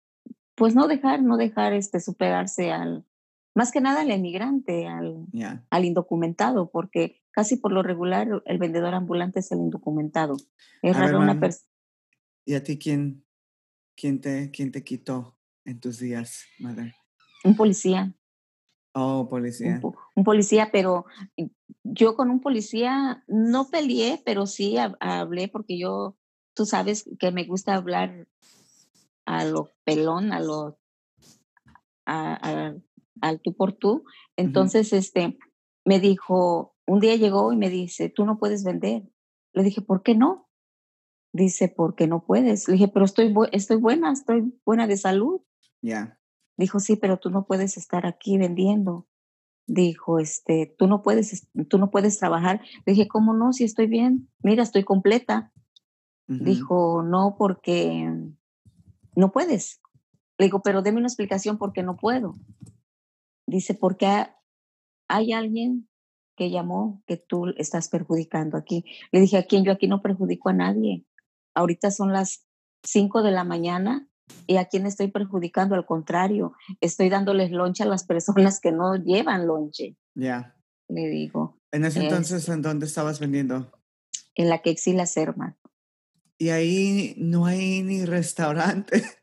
pues 0.56 0.74
no 0.74 0.88
dejar, 0.88 1.22
no 1.22 1.38
dejar 1.38 1.74
este 1.74 2.00
superarse 2.00 2.72
al, 2.72 3.06
más 3.54 3.72
que 3.72 3.82
nada 3.82 4.02
al 4.02 4.12
emigrante, 4.12 4.88
al, 4.88 5.26
al 5.70 5.86
indocumentado, 5.86 6.72
porque 6.72 7.22
casi 7.32 7.58
por 7.58 7.72
lo 7.72 7.84
regular 7.84 8.42
el 8.46 8.58
vendedor 8.58 8.94
ambulante 8.94 9.40
es 9.40 9.52
el 9.52 9.60
indocumentado. 9.60 10.38
Es 10.82 10.98
raro 10.98 11.20
una 11.20 11.40
persona. 11.40 11.70
¿Y 12.46 12.56
a 12.56 12.64
ti 12.64 12.80
quién, 12.80 13.26
quién, 13.96 14.22
te, 14.22 14.50
quién 14.52 14.72
te 14.72 14.84
quitó 14.84 15.38
en 15.66 15.80
tus 15.80 16.00
días, 16.00 16.46
madre? 16.60 16.96
Un 17.44 17.56
policía. 17.56 18.14
Oh, 18.94 19.28
policía. 19.30 19.80
Un, 19.84 19.96
un, 20.16 20.24
policía, 20.24 20.70
pero 20.72 21.06
yo 21.84 22.16
con 22.16 22.30
un 22.30 22.42
policía 22.42 23.24
no 23.28 23.70
peleé, 23.70 24.22
pero 24.26 24.48
sí 24.48 24.78
hablé 25.00 25.48
porque 25.48 25.78
yo, 25.78 26.18
tú 26.56 26.66
sabes 26.66 27.10
que 27.20 27.32
me 27.32 27.46
gusta 27.46 27.76
hablar 27.76 28.28
a 29.26 29.46
lo 29.46 29.72
pelón, 29.84 30.34
a 30.34 30.40
lo 30.40 30.80
a, 32.06 32.74
al 33.22 33.42
tú 33.42 33.54
por 33.56 33.74
tú. 33.74 34.04
Entonces, 34.36 34.94
este, 34.94 35.38
me 35.86 36.00
dijo, 36.00 36.76
un 36.88 37.00
día 37.00 37.16
llegó 37.16 37.54
y 37.54 37.58
me 37.58 37.70
dice, 37.70 38.10
tú 38.10 38.26
no 38.26 38.38
puedes 38.40 38.64
vender. 38.64 39.04
Le 39.54 39.64
dije, 39.64 39.82
¿por 39.82 40.02
qué 40.02 40.16
no? 40.16 40.50
Dice, 41.32 41.70
porque 41.70 42.08
no 42.08 42.26
puedes. 42.26 42.68
Le 42.68 42.74
dije, 42.74 42.88
pero 42.88 43.06
estoy, 43.06 43.34
estoy 43.52 43.78
buena, 43.78 44.12
estoy 44.12 44.54
buena 44.66 44.88
de 44.88 44.98
salud. 44.98 45.42
Ya. 45.82 46.19
Dijo, 46.60 46.82
sí, 46.82 46.98
pero 46.98 47.16
tú 47.16 47.30
no 47.30 47.46
puedes 47.46 47.78
estar 47.78 48.06
aquí 48.06 48.38
vendiendo. 48.38 49.08
Dijo, 49.66 50.20
este, 50.20 50.76
tú 50.78 50.88
no 50.88 51.02
puedes, 51.02 51.48
tú 51.70 51.78
no 51.78 51.90
puedes 51.90 52.20
trabajar. 52.20 52.60
Le 52.86 52.92
dije, 52.92 53.08
¿cómo 53.08 53.34
no? 53.34 53.54
Si 53.54 53.64
estoy 53.64 53.88
bien. 53.88 54.30
Mira, 54.44 54.64
estoy 54.64 54.84
completa. 54.84 55.54
Dijo, 56.28 57.02
no, 57.02 57.38
porque 57.40 58.14
no 59.16 59.32
puedes. 59.32 59.82
Le 60.38 60.48
digo, 60.48 60.62
pero 60.62 60.82
deme 60.82 60.98
una 60.98 61.08
explicación 61.08 61.58
por 61.58 61.72
qué 61.72 61.82
no 61.82 61.96
puedo. 61.96 62.36
Dice, 63.48 63.74
porque 63.74 64.28
hay 65.08 65.32
alguien 65.32 65.88
que 66.36 66.50
llamó 66.50 67.02
que 67.08 67.16
tú 67.16 67.54
estás 67.56 67.88
perjudicando 67.88 68.58
aquí. 68.58 68.84
Le 69.14 69.22
dije, 69.22 69.38
¿a 69.38 69.44
quién? 69.44 69.64
Yo 69.64 69.72
aquí 69.72 69.88
no 69.88 70.02
perjudico 70.02 70.50
a 70.50 70.54
nadie. 70.54 71.06
Ahorita 71.54 71.90
son 71.90 72.12
las 72.12 72.46
5 72.84 73.24
de 73.24 73.32
la 73.32 73.46
mañana 73.46 74.09
y 74.48 74.58
a 74.58 74.66
quién 74.66 74.86
estoy 74.86 75.10
perjudicando. 75.10 75.76
Al 75.76 75.86
contrario, 75.86 76.54
estoy 76.82 77.10
dándoles 77.10 77.52
lonche 77.52 77.84
a 77.84 77.88
las 77.88 78.04
personas 78.04 78.60
que 78.60 78.72
no 78.72 78.96
llevan 78.96 79.48
lonche. 79.48 79.96
Ya. 80.16 80.56
Le 80.88 81.08
digo. 81.08 81.60
En 81.72 81.86
ese 81.86 82.04
entonces, 82.04 82.48
¿en 82.50 82.62
dónde 82.62 82.86
estabas 82.86 83.20
vendiendo? 83.20 83.72
En 84.36 84.50
la 84.50 84.62
que 84.62 84.72
exila 84.72 85.06
Serma. 85.06 85.58
Y 86.38 86.50
ahí 86.50 87.16
no 87.18 87.46
hay 87.46 87.84
ni 87.84 88.06
restaurante. 88.06 89.04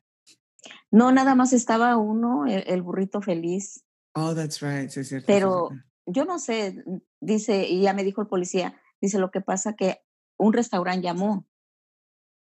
No, 0.92 1.12
nada 1.12 1.34
más 1.34 1.52
estaba 1.52 1.96
uno, 1.96 2.46
el, 2.46 2.80
burrito 2.80 3.20
feliz. 3.20 3.84
Oh, 4.14 4.34
that's 4.34 4.62
right, 4.62 4.88
sí, 4.88 5.04
cierto. 5.04 5.26
Pero 5.26 5.70
yo 6.06 6.24
no 6.24 6.38
sé, 6.38 6.84
dice, 7.20 7.68
y 7.68 7.82
ya 7.82 7.92
me 7.92 8.04
dijo 8.04 8.22
el 8.22 8.28
policía, 8.28 8.80
dice, 9.00 9.18
lo 9.18 9.30
que 9.30 9.40
pasa 9.40 9.74
que 9.74 9.98
un 10.38 10.52
restaurante 10.52 11.02
llamó 11.02 11.46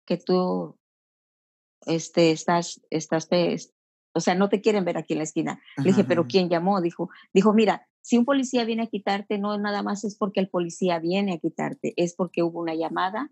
que 0.06 0.16
tú 0.16 0.78
este, 1.86 2.30
estás, 2.30 2.80
estás, 2.90 3.28
o 4.12 4.20
sea, 4.20 4.34
no 4.34 4.48
te 4.48 4.60
quieren 4.60 4.84
ver 4.84 4.98
aquí 4.98 5.14
en 5.14 5.18
la 5.18 5.24
esquina. 5.24 5.60
Le 5.76 5.90
dije, 5.90 6.04
pero 6.04 6.26
¿quién 6.26 6.48
llamó? 6.48 6.80
Dijo, 6.80 7.10
dijo, 7.32 7.52
mira, 7.52 7.88
si 8.02 8.18
un 8.18 8.24
policía 8.24 8.64
viene 8.64 8.84
a 8.84 8.86
quitarte, 8.86 9.38
no 9.38 9.58
nada 9.58 9.82
más 9.82 10.04
es 10.04 10.16
porque 10.16 10.40
el 10.40 10.48
policía 10.48 10.98
viene 10.98 11.34
a 11.34 11.38
quitarte, 11.38 11.94
es 11.96 12.14
porque 12.14 12.42
hubo 12.42 12.60
una 12.60 12.74
llamada 12.74 13.30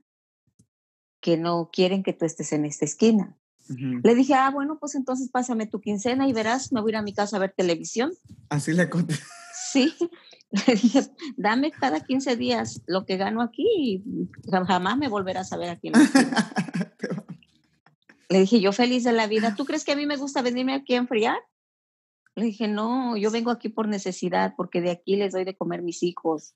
que 1.20 1.36
no 1.36 1.70
quieren 1.72 2.02
que 2.02 2.12
tú 2.12 2.24
estés 2.24 2.52
en 2.52 2.64
esta 2.64 2.84
esquina. 2.84 3.36
Le 3.68 4.14
dije, 4.14 4.34
ah, 4.34 4.50
bueno, 4.50 4.78
pues 4.78 4.94
entonces 4.94 5.30
pásame 5.30 5.66
tu 5.66 5.80
quincena 5.80 6.28
y 6.28 6.34
verás, 6.34 6.70
me 6.70 6.82
voy 6.82 6.90
a 6.90 6.92
ir 6.92 6.96
a 6.96 7.02
mi 7.02 7.14
casa 7.14 7.36
a 7.36 7.40
ver 7.40 7.54
televisión. 7.56 8.12
Así 8.48 8.72
le 8.72 8.88
conté. 8.88 9.14
Sí, 9.56 9.94
le 10.66 10.74
dije, 10.74 11.00
dame 11.36 11.70
cada 11.70 12.00
15 12.00 12.36
días 12.36 12.82
lo 12.86 13.06
que 13.06 13.16
gano 13.16 13.40
aquí 13.40 13.64
y 13.66 14.04
jamás 14.50 14.98
me 14.98 15.08
volverás 15.08 15.52
a 15.52 15.56
ver 15.56 15.70
aquí. 15.70 15.92
le 18.28 18.40
dije, 18.40 18.60
yo 18.60 18.72
feliz 18.72 19.04
de 19.04 19.12
la 19.12 19.26
vida. 19.26 19.54
¿Tú 19.56 19.64
crees 19.64 19.84
que 19.84 19.92
a 19.92 19.96
mí 19.96 20.06
me 20.06 20.16
gusta 20.16 20.42
venirme 20.42 20.74
aquí 20.74 20.94
a 20.94 20.98
enfriar? 20.98 21.38
Le 22.34 22.46
dije, 22.46 22.68
no, 22.68 23.16
yo 23.16 23.30
vengo 23.30 23.50
aquí 23.50 23.68
por 23.68 23.86
necesidad, 23.88 24.54
porque 24.56 24.80
de 24.80 24.90
aquí 24.90 25.16
les 25.16 25.32
doy 25.32 25.44
de 25.44 25.56
comer 25.56 25.82
mis 25.82 26.02
hijos. 26.02 26.54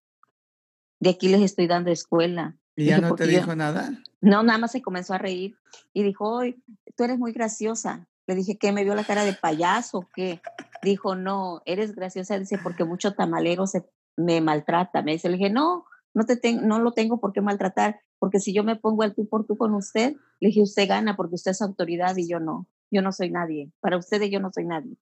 De 1.00 1.10
aquí 1.10 1.28
les 1.28 1.42
estoy 1.42 1.66
dando 1.66 1.90
escuela. 1.90 2.56
¿Y 2.74 2.86
ya 2.86 2.98
no 2.98 3.14
te 3.14 3.26
dijo 3.26 3.54
nada? 3.54 3.92
No, 4.20 4.42
nada 4.42 4.58
más 4.58 4.72
se 4.72 4.82
comenzó 4.82 5.14
a 5.14 5.18
reír 5.18 5.56
y 5.92 6.02
dijo, 6.02 6.28
hoy 6.28 6.62
tú 6.96 7.04
eres 7.04 7.18
muy 7.18 7.32
graciosa. 7.32 8.08
Le 8.26 8.34
dije, 8.34 8.58
¿qué? 8.58 8.72
¿Me 8.72 8.84
vio 8.84 8.94
la 8.94 9.04
cara 9.04 9.24
de 9.24 9.32
payaso 9.32 9.98
o 9.98 10.08
qué? 10.14 10.40
Dijo, 10.82 11.14
no, 11.14 11.62
eres 11.64 11.94
graciosa, 11.94 12.38
dice, 12.38 12.58
porque 12.58 12.84
mucho 12.84 13.14
tamalero 13.14 13.66
se 13.66 13.84
me 14.16 14.40
maltrata. 14.40 15.02
Me 15.02 15.12
dice, 15.12 15.28
le 15.28 15.38
dije, 15.38 15.50
no, 15.50 15.86
no, 16.14 16.26
te 16.26 16.52
no 16.52 16.78
lo 16.78 16.92
tengo 16.92 17.20
por 17.20 17.32
qué 17.32 17.40
maltratar, 17.40 18.00
porque 18.18 18.40
si 18.40 18.52
yo 18.52 18.64
me 18.64 18.76
pongo 18.76 19.02
al 19.02 19.14
tú 19.14 19.28
por 19.28 19.46
tú 19.46 19.56
con 19.56 19.74
usted, 19.74 20.16
le 20.40 20.48
dije, 20.48 20.62
usted 20.62 20.88
gana 20.88 21.16
porque 21.16 21.36
usted 21.36 21.52
es 21.52 21.62
autoridad 21.62 22.16
y 22.16 22.28
yo 22.28 22.40
no. 22.40 22.66
Yo 22.90 23.02
no 23.02 23.12
soy 23.12 23.30
nadie. 23.30 23.70
Para 23.80 23.96
ustedes 23.96 24.30
yo 24.30 24.40
no 24.40 24.50
soy 24.52 24.64
nadie. 24.64 24.96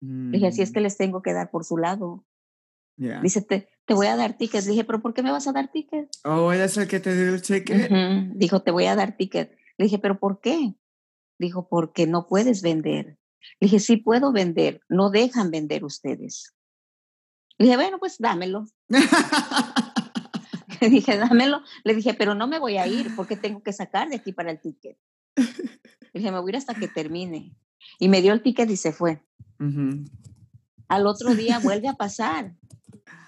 Le 0.00 0.32
dije, 0.32 0.48
así 0.48 0.62
es 0.62 0.72
que 0.72 0.80
mm. 0.80 0.82
les 0.82 0.96
tengo 0.96 1.22
que 1.22 1.32
dar 1.32 1.50
por 1.50 1.64
su 1.64 1.78
lado. 1.78 2.24
Dice, 2.96 3.42
te, 3.42 3.68
te 3.84 3.94
voy 3.94 4.06
a 4.06 4.16
dar 4.16 4.36
tickets. 4.36 4.66
Le 4.66 4.72
dije, 4.72 4.84
pero 4.84 5.00
¿por 5.00 5.14
qué 5.14 5.22
me 5.22 5.30
vas 5.30 5.46
a 5.46 5.52
dar 5.52 5.70
tickets? 5.70 6.20
Oh, 6.24 6.52
es 6.52 6.76
el 6.76 6.88
que 6.88 7.00
te 7.00 7.14
dio 7.14 7.34
el 7.34 7.42
cheque. 7.42 7.88
Dijo, 8.34 8.62
te 8.62 8.70
voy 8.70 8.86
a 8.86 8.96
dar 8.96 9.16
tickets. 9.16 9.54
Le 9.78 9.84
dije, 9.84 9.98
pero 9.98 10.18
¿por 10.18 10.40
qué? 10.40 10.74
Dijo, 11.38 11.68
porque 11.68 12.06
no 12.06 12.26
puedes 12.26 12.62
vender. 12.62 13.18
Le 13.60 13.66
dije, 13.66 13.80
sí 13.80 13.96
puedo 13.98 14.32
vender, 14.32 14.80
no 14.88 15.10
dejan 15.10 15.50
vender 15.50 15.84
ustedes. 15.84 16.54
Le 17.58 17.66
dije, 17.66 17.76
bueno, 17.76 17.98
pues 17.98 18.16
dámelo. 18.18 18.66
Le 20.80 20.88
dije, 20.88 21.16
dámelo. 21.16 21.62
Le 21.84 21.94
dije, 21.94 22.14
pero 22.14 22.34
no 22.34 22.46
me 22.46 22.58
voy 22.58 22.78
a 22.78 22.86
ir 22.86 23.14
porque 23.16 23.36
tengo 23.36 23.62
que 23.62 23.72
sacar 23.72 24.08
de 24.08 24.16
aquí 24.16 24.32
para 24.32 24.50
el 24.50 24.60
ticket. 24.60 24.98
Le 25.36 26.20
dije, 26.20 26.30
me 26.30 26.40
voy 26.40 26.50
a 26.50 26.52
ir 26.52 26.56
hasta 26.56 26.74
que 26.74 26.88
termine. 26.88 27.56
Y 27.98 28.08
me 28.08 28.22
dio 28.22 28.32
el 28.32 28.42
ticket 28.42 28.70
y 28.70 28.76
se 28.76 28.92
fue. 28.92 29.22
Al 30.88 31.06
otro 31.06 31.34
día 31.34 31.58
vuelve 31.62 31.88
a 31.88 31.94
pasar 31.94 32.54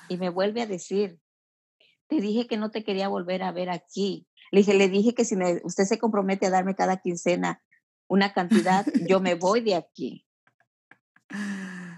y 0.09 0.17
me 0.17 0.31
vuelve 0.31 0.62
a 0.62 0.67
decir, 0.67 1.21
te 2.09 2.21
dije 2.21 2.47
que 2.47 2.57
no 2.57 2.71
te 2.71 2.85
quería 2.85 3.09
volver 3.09 3.43
a 3.43 3.52
ver 3.52 3.71
aquí. 3.71 4.26
Le 4.50 4.61
dije, 4.61 4.75
le 4.75 4.88
dije 4.88 5.14
que 5.14 5.25
si 5.25 5.37
usted 5.62 5.85
se 5.85 5.99
compromete 5.99 6.47
a 6.47 6.50
darme 6.50 6.75
cada 6.75 6.97
quincena 6.99 7.62
una 8.09 8.33
cantidad, 8.33 8.87
yo 9.07 9.21
me 9.21 9.35
voy 9.35 9.61
de 9.61 9.75
aquí. 9.75 10.25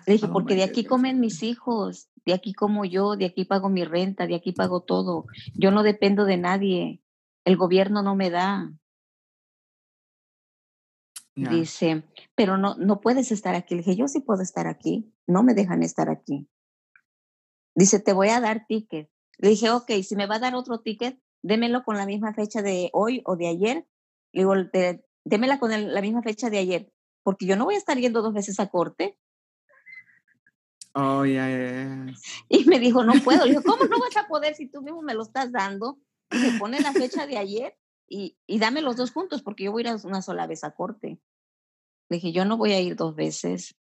Le 0.07 0.15
dije, 0.15 0.29
porque 0.29 0.55
de 0.55 0.63
aquí 0.63 0.85
comen 0.85 1.21
mis 1.21 1.43
hijos, 1.43 2.09
de 2.25 2.33
aquí 2.33 2.53
como 2.53 2.85
yo, 2.85 3.17
de 3.17 3.27
aquí 3.27 3.45
pago 3.45 3.69
mi 3.69 3.85
renta, 3.85 4.27
de 4.27 4.35
aquí 4.35 4.53
pago 4.53 4.83
todo. 4.83 5.27
Yo 5.55 5.71
no 5.71 5.83
dependo 5.83 6.25
de 6.25 6.37
nadie. 6.37 7.03
El 7.45 7.57
gobierno 7.57 8.03
no 8.03 8.15
me 8.15 8.31
da. 8.31 8.73
Dice, 11.35 12.05
pero 12.35 12.59
no, 12.59 12.75
no 12.77 13.01
puedes 13.01 13.33
estar 13.33 13.55
aquí. 13.55 13.75
Le 13.75 13.83
dije, 13.83 13.97
yo 13.97 14.09
sí 14.09 14.21
puedo 14.21 14.43
estar 14.43 14.67
aquí. 14.67 15.11
No 15.27 15.43
me 15.43 15.55
dejan 15.55 15.83
estar 15.83 16.11
aquí. 16.11 16.49
Dice, 17.75 18.01
te 18.01 18.13
voy 18.13 18.29
a 18.29 18.41
dar 18.41 18.67
ticket. 18.67 19.11
Le 19.39 19.49
dije, 19.51 19.71
ok, 19.71 19.91
si 20.03 20.17
me 20.17 20.27
va 20.27 20.35
a 20.37 20.41
dar 20.41 20.55
otro 20.55 20.81
ticket, 20.81 21.19
démelo 21.43 21.83
con 21.83 21.97
la 21.97 22.05
misma 22.05 22.35
fecha 22.35 22.61
de 22.61 22.91
hoy 22.93 23.23
o 23.25 23.37
de 23.37 23.49
ayer. 23.49 23.87
Le 24.33 24.43
digo, 24.43 24.55
démela 25.25 25.59
con 25.59 25.71
la 25.71 26.01
misma 26.03 26.23
fecha 26.23 26.51
de 26.51 26.59
ayer, 26.59 26.93
porque 27.23 27.47
yo 27.47 27.57
no 27.57 27.65
voy 27.65 27.75
a 27.75 27.79
estar 27.79 27.99
yendo 27.99 28.23
dos 28.23 28.35
veces 28.35 28.61
a 28.61 28.69
corte. 28.69 29.19
Oh, 30.93 31.25
ya, 31.25 31.49
ya, 31.49 32.07
Y 32.49 32.65
me 32.65 32.81
dijo, 32.81 33.05
no 33.05 33.13
puedo. 33.23 33.45
Le 33.45 33.53
dije, 33.53 33.65
¿cómo 33.65 33.85
no 33.85 34.01
vas 34.01 34.17
a 34.17 34.27
poder 34.27 34.55
si 34.55 34.67
tú 34.67 34.83
mismo 34.83 35.03
me 35.03 35.15
lo 35.15 35.23
estás 35.23 35.53
dando? 35.53 35.99
Y 36.31 36.39
me 36.39 36.59
pone 36.59 36.81
la 36.81 36.93
fecha 36.93 37.27
de 37.27 37.39
ayer 37.39 37.77
y, 38.09 38.37
y 38.47 38.59
dame 38.59 38.83
los 38.83 38.97
dos 38.97 39.13
juntos, 39.13 39.43
porque 39.43 39.65
yo 39.65 39.73
voy 39.73 39.87
a 39.87 39.93
ir 39.93 40.01
una 40.05 40.21
sola 40.21 40.47
vez 40.47 40.65
a 40.65 40.73
corte. 40.73 41.21
Le 42.09 42.17
dije, 42.17 42.33
yo 42.33 42.45
no 42.45 42.57
voy 42.57 42.73
a 42.73 42.81
ir 42.81 42.97
dos 42.97 43.15
veces. 43.15 43.77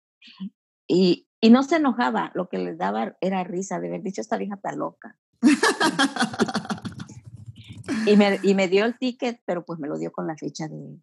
Y, 0.86 1.28
y 1.40 1.50
no 1.50 1.62
se 1.62 1.76
enojaba, 1.76 2.30
lo 2.34 2.48
que 2.48 2.58
le 2.58 2.74
daba 2.74 3.16
era 3.20 3.44
risa 3.44 3.80
de 3.80 3.88
haber 3.88 4.02
dicho, 4.02 4.20
esta 4.20 4.36
vieja 4.36 4.56
está 4.56 4.72
loca. 4.72 5.16
y, 8.06 8.16
me, 8.16 8.38
y 8.42 8.54
me 8.54 8.68
dio 8.68 8.84
el 8.84 8.98
ticket, 8.98 9.40
pero 9.46 9.64
pues 9.64 9.78
me 9.78 9.88
lo 9.88 9.98
dio 9.98 10.12
con 10.12 10.26
la 10.26 10.36
fecha 10.36 10.68
de, 10.68 10.98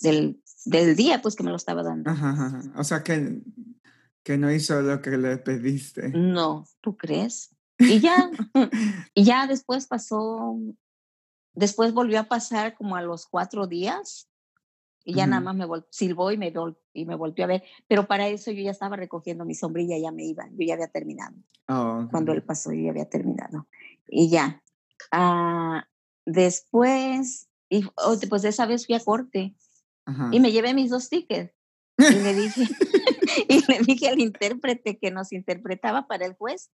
del, 0.00 0.42
del 0.64 0.96
día, 0.96 1.20
pues 1.20 1.36
que 1.36 1.42
me 1.42 1.50
lo 1.50 1.56
estaba 1.56 1.82
dando. 1.82 2.10
O 2.76 2.84
sea 2.84 3.02
que, 3.02 3.42
que 4.28 4.36
no 4.36 4.52
hizo 4.52 4.82
lo 4.82 5.00
que 5.00 5.16
le 5.16 5.38
pediste. 5.38 6.10
No, 6.10 6.66
¿tú 6.82 6.98
crees? 6.98 7.56
Y 7.78 7.98
ya, 7.98 8.30
y 9.14 9.24
ya 9.24 9.46
después 9.46 9.86
pasó, 9.86 10.58
después 11.54 11.94
volvió 11.94 12.20
a 12.20 12.24
pasar 12.24 12.74
como 12.74 12.96
a 12.96 13.00
los 13.00 13.24
cuatro 13.24 13.66
días 13.66 14.28
y 15.02 15.14
ya 15.14 15.26
nada 15.26 15.40
más 15.40 15.56
me 15.56 15.66
silbó 15.88 16.30
y 16.30 16.36
me, 16.36 16.52
y 16.92 17.06
me 17.06 17.14
volvió 17.14 17.46
a 17.46 17.48
ver, 17.48 17.64
pero 17.86 18.06
para 18.06 18.28
eso 18.28 18.50
yo 18.50 18.62
ya 18.62 18.72
estaba 18.72 18.96
recogiendo 18.96 19.46
mi 19.46 19.54
sombrilla, 19.54 19.96
ya 19.96 20.12
me 20.12 20.26
iba, 20.26 20.46
yo 20.50 20.66
ya 20.66 20.74
había 20.74 20.88
terminado. 20.88 21.34
Oh, 21.66 22.06
Cuando 22.10 22.32
él 22.32 22.42
pasó, 22.42 22.70
yo 22.70 22.82
ya 22.82 22.90
había 22.90 23.08
terminado. 23.08 23.66
Y 24.08 24.28
ya. 24.28 24.62
Ah, 25.10 25.88
después, 26.26 27.48
y 27.70 27.86
oh, 27.96 28.14
pues 28.28 28.44
esa 28.44 28.66
vez 28.66 28.84
fui 28.84 28.94
a 28.94 29.00
corte 29.00 29.56
y 30.32 30.40
me 30.40 30.52
llevé 30.52 30.74
mis 30.74 30.90
dos 30.90 31.08
tickets. 31.08 31.54
Y 31.96 32.14
le 32.14 32.34
dije, 32.34 32.68
y 33.48 33.64
le 33.66 33.80
dije 33.80 34.08
al 34.08 34.20
intérprete 34.20 34.98
que 34.98 35.10
nos 35.10 35.32
interpretaba 35.32 36.06
para 36.06 36.26
el 36.26 36.34
juez, 36.34 36.70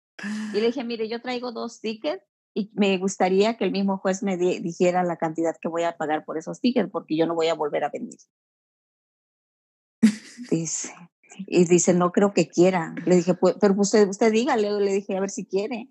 y 0.52 0.61
le 0.61 0.66
dije, 0.66 0.84
mire, 0.84 1.08
yo 1.08 1.20
traigo 1.20 1.52
dos 1.52 1.80
tickets 1.80 2.23
y 2.54 2.70
me 2.75 2.96
gustaría 2.99 3.56
que 3.56 3.64
el 3.64 3.73
mismo 3.73 3.99
juez 3.99 4.23
me 4.23 4.37
dijera 4.37 5.02
la 5.02 5.16
cantidad 5.16 5.56
que 5.61 5.68
voy 5.68 5.82
a 5.82 5.96
pagar 5.96 6.25
por 6.25 6.38
esos 6.38 6.61
tickets, 6.61 6.88
porque 6.90 7.16
yo 7.16 7.26
no 7.26 7.34
voy 7.34 7.49
a 7.49 7.54
volver 7.54 7.82
a 7.82 7.90
venir. 7.90 8.14
Dice, 10.50 10.92
y 11.38 11.64
dice, 11.64 11.94
no 11.94 12.12
creo 12.12 12.32
que 12.32 12.49
quiera. 12.49 12.94
Le 13.06 13.16
dije, 13.16 13.34
pues, 13.34 13.56
pero 13.61 13.75
usted, 13.76 14.08
usted 14.08 14.32
dígale, 14.32 14.70
le 14.80 14.92
dije, 14.92 15.16
a 15.16 15.20
ver 15.20 15.30
si 15.30 15.46
quiere. 15.46 15.90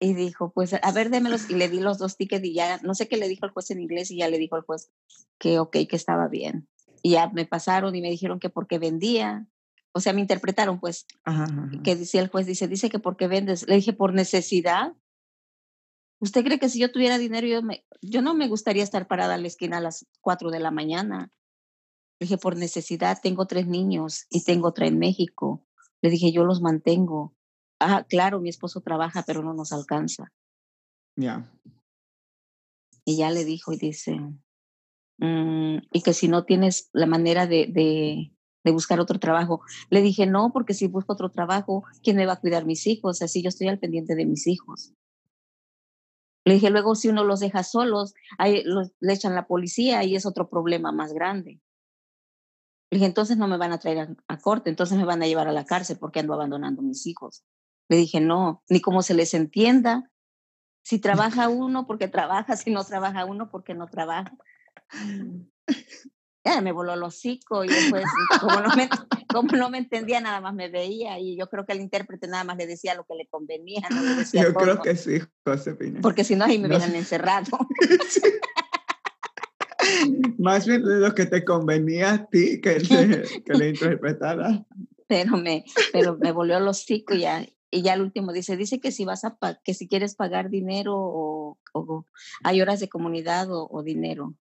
Y 0.00 0.14
dijo, 0.14 0.50
pues, 0.52 0.74
a 0.74 0.92
ver, 0.92 1.10
démelos. 1.10 1.48
Y 1.50 1.54
le 1.54 1.68
di 1.68 1.78
los 1.78 1.98
dos 1.98 2.16
tickets 2.16 2.44
y 2.44 2.54
ya, 2.54 2.78
no 2.78 2.94
sé 2.94 3.06
qué 3.06 3.16
le 3.16 3.28
dijo 3.28 3.46
el 3.46 3.52
juez 3.52 3.70
en 3.70 3.80
inglés 3.80 4.10
y 4.10 4.18
ya 4.18 4.28
le 4.28 4.38
dijo 4.38 4.56
al 4.56 4.62
juez 4.62 4.90
que 5.38 5.58
ok, 5.58 5.76
que 5.88 5.96
estaba 5.96 6.26
bien. 6.26 6.68
Y 7.02 7.12
ya 7.12 7.28
me 7.30 7.46
pasaron 7.46 7.94
y 7.94 8.00
me 8.00 8.10
dijeron 8.10 8.40
que 8.40 8.50
porque 8.50 8.78
vendía. 8.78 9.46
O 9.92 10.00
sea, 10.00 10.12
me 10.12 10.20
interpretaron, 10.20 10.78
pues, 10.78 11.06
que 11.82 11.96
decía 11.96 12.20
el 12.20 12.28
juez, 12.28 12.46
dice, 12.46 12.68
dice 12.68 12.90
que 12.90 12.98
porque 12.98 13.26
vendes. 13.26 13.66
Le 13.66 13.76
dije, 13.76 13.92
por 13.92 14.14
necesidad. 14.14 14.92
¿Usted 16.20 16.44
cree 16.44 16.58
que 16.58 16.68
si 16.68 16.78
yo 16.78 16.92
tuviera 16.92 17.18
dinero, 17.18 17.46
yo, 17.46 17.62
me, 17.62 17.84
yo 18.02 18.22
no 18.22 18.34
me 18.34 18.46
gustaría 18.46 18.84
estar 18.84 19.08
parada 19.08 19.34
en 19.34 19.42
la 19.42 19.48
esquina 19.48 19.78
a 19.78 19.80
las 19.80 20.06
cuatro 20.20 20.50
de 20.50 20.60
la 20.60 20.70
mañana? 20.70 21.32
Le 22.20 22.26
dije, 22.26 22.36
por 22.36 22.56
necesidad, 22.56 23.18
tengo 23.22 23.46
tres 23.46 23.66
niños 23.66 24.26
y 24.28 24.44
tengo 24.44 24.68
otra 24.68 24.86
en 24.86 24.98
México. 24.98 25.66
Le 26.02 26.10
dije, 26.10 26.30
yo 26.30 26.44
los 26.44 26.60
mantengo. 26.60 27.34
Ah, 27.80 28.04
claro, 28.08 28.40
mi 28.40 28.50
esposo 28.50 28.82
trabaja, 28.82 29.24
pero 29.26 29.42
no 29.42 29.54
nos 29.54 29.72
alcanza. 29.72 30.30
Ya. 31.16 31.50
Y 33.04 33.16
ya 33.16 33.30
le 33.30 33.44
dijo 33.44 33.72
y 33.72 33.78
dice, 33.78 34.20
mm, 35.20 35.78
y 35.92 36.02
que 36.02 36.12
si 36.12 36.28
no 36.28 36.44
tienes 36.44 36.90
la 36.92 37.06
manera 37.06 37.46
de, 37.46 37.66
de, 37.68 38.72
buscar 38.72 39.00
otro 39.00 39.18
trabajo. 39.18 39.62
Le 39.88 40.00
dije, 40.02 40.26
no, 40.26 40.52
porque 40.52 40.74
si 40.74 40.86
busco 40.86 41.12
otro 41.12 41.30
trabajo, 41.30 41.84
¿quién 42.02 42.16
me 42.16 42.26
va 42.26 42.34
a 42.34 42.40
cuidar 42.40 42.66
mis 42.66 42.86
hijos? 42.86 43.22
Así 43.22 43.42
yo 43.42 43.48
estoy 43.48 43.68
al 43.68 43.78
pendiente 43.78 44.14
de 44.14 44.26
mis 44.26 44.46
hijos. 44.46 44.92
Le 46.44 46.54
dije, 46.54 46.70
luego 46.70 46.94
si 46.94 47.08
uno 47.08 47.24
los 47.24 47.40
deja 47.40 47.62
solos, 47.62 48.14
ahí 48.38 48.62
los, 48.64 48.92
le 49.00 49.12
echan 49.12 49.34
la 49.34 49.46
policía 49.46 50.04
y 50.04 50.16
es 50.16 50.24
otro 50.26 50.48
problema 50.48 50.92
más 50.92 51.12
grande. 51.12 51.60
Le 52.90 52.96
dije, 52.96 53.06
entonces 53.06 53.36
no 53.36 53.46
me 53.46 53.56
van 53.56 53.72
a 53.72 53.78
traer 53.78 54.16
a, 54.26 54.38
corte, 54.38 54.68
entonces 54.68 54.98
me 54.98 55.04
van 55.04 55.22
a 55.22 55.26
llevar 55.26 55.46
a 55.46 55.52
la 55.52 55.64
cárcel 55.64 55.98
porque 55.98 56.20
ando 56.20 56.34
abandonando 56.34 56.80
a 56.80 56.84
mis 56.84 57.06
hijos. 57.06 57.44
Le 57.88 57.96
dije, 57.96 58.20
no, 58.20 58.62
ni 58.68 58.80
como 58.80 59.02
se 59.02 59.14
les 59.14 59.34
entienda. 59.34 60.10
Si 60.82 60.98
trabaja 60.98 61.48
uno, 61.48 61.86
porque 61.86 62.08
trabaja, 62.08 62.56
si 62.56 62.70
no 62.70 62.84
trabaja 62.84 63.26
uno, 63.26 63.50
porque 63.50 63.74
no 63.74 63.86
trabaja. 63.86 64.36
Ya 66.42 66.62
me 66.62 66.72
voló 66.72 66.94
el 66.94 67.02
hocico 67.02 67.64
y 67.64 67.68
después, 67.68 68.02
como 68.40 68.60
no, 68.62 68.74
me, 68.74 68.88
como 69.28 69.52
no 69.58 69.68
me 69.68 69.76
entendía, 69.76 70.22
nada 70.22 70.40
más 70.40 70.54
me 70.54 70.70
veía 70.70 71.18
y 71.18 71.36
yo 71.36 71.50
creo 71.50 71.66
que 71.66 71.74
el 71.74 71.82
intérprete 71.82 72.28
nada 72.28 72.44
más 72.44 72.56
le 72.56 72.66
decía 72.66 72.94
lo 72.94 73.04
que 73.04 73.14
le 73.14 73.28
convenía. 73.28 73.82
No 73.90 74.00
le 74.02 74.14
decía 74.16 74.44
yo 74.44 74.54
creo 74.54 74.80
que 74.80 74.96
sí, 74.96 75.18
Josefina. 75.44 76.00
Porque 76.00 76.24
si 76.24 76.36
no, 76.36 76.46
ahí 76.46 76.58
me 76.58 76.68
hubieran 76.68 76.94
encerrado. 76.94 77.58
Más 80.38 80.66
bien 80.66 80.82
lo 80.82 81.14
que 81.14 81.26
te 81.26 81.44
convenía 81.44 82.14
a 82.14 82.26
ti 82.26 82.58
que, 82.62 82.78
que 83.44 83.52
le 83.52 83.68
interpretara. 83.68 84.64
Pero 85.06 85.36
me, 85.36 85.66
pero 85.92 86.16
me 86.16 86.32
volvió 86.32 86.56
el 86.56 86.68
hocico 86.68 87.14
y 87.14 87.20
ya, 87.20 87.44
y 87.70 87.82
ya 87.82 87.94
el 87.94 88.02
último 88.02 88.32
dice, 88.32 88.56
dice 88.56 88.80
que 88.80 88.90
si 88.90 89.04
vas 89.04 89.24
a 89.24 89.36
que 89.64 89.74
si 89.74 89.88
quieres 89.88 90.16
pagar 90.16 90.50
dinero 90.50 90.94
o, 90.96 91.58
o 91.72 92.06
hay 92.42 92.60
horas 92.60 92.80
de 92.80 92.88
comunidad 92.88 93.48
o, 93.50 93.82
dinero. 93.82 94.34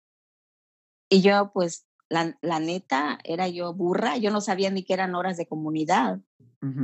Y 1.10 1.22
yo 1.22 1.52
pues 1.54 1.88
la, 2.08 2.38
la, 2.42 2.60
neta 2.60 3.20
era 3.24 3.48
yo 3.48 3.74
burra, 3.74 4.18
yo 4.18 4.32
no 4.32 4.42
sabía 4.42 4.70
ni 4.70 4.84
qué 4.84 4.94
eran 4.94 5.16
horas 5.16 5.38
de 5.38 5.48
comunidad. 5.48 6.20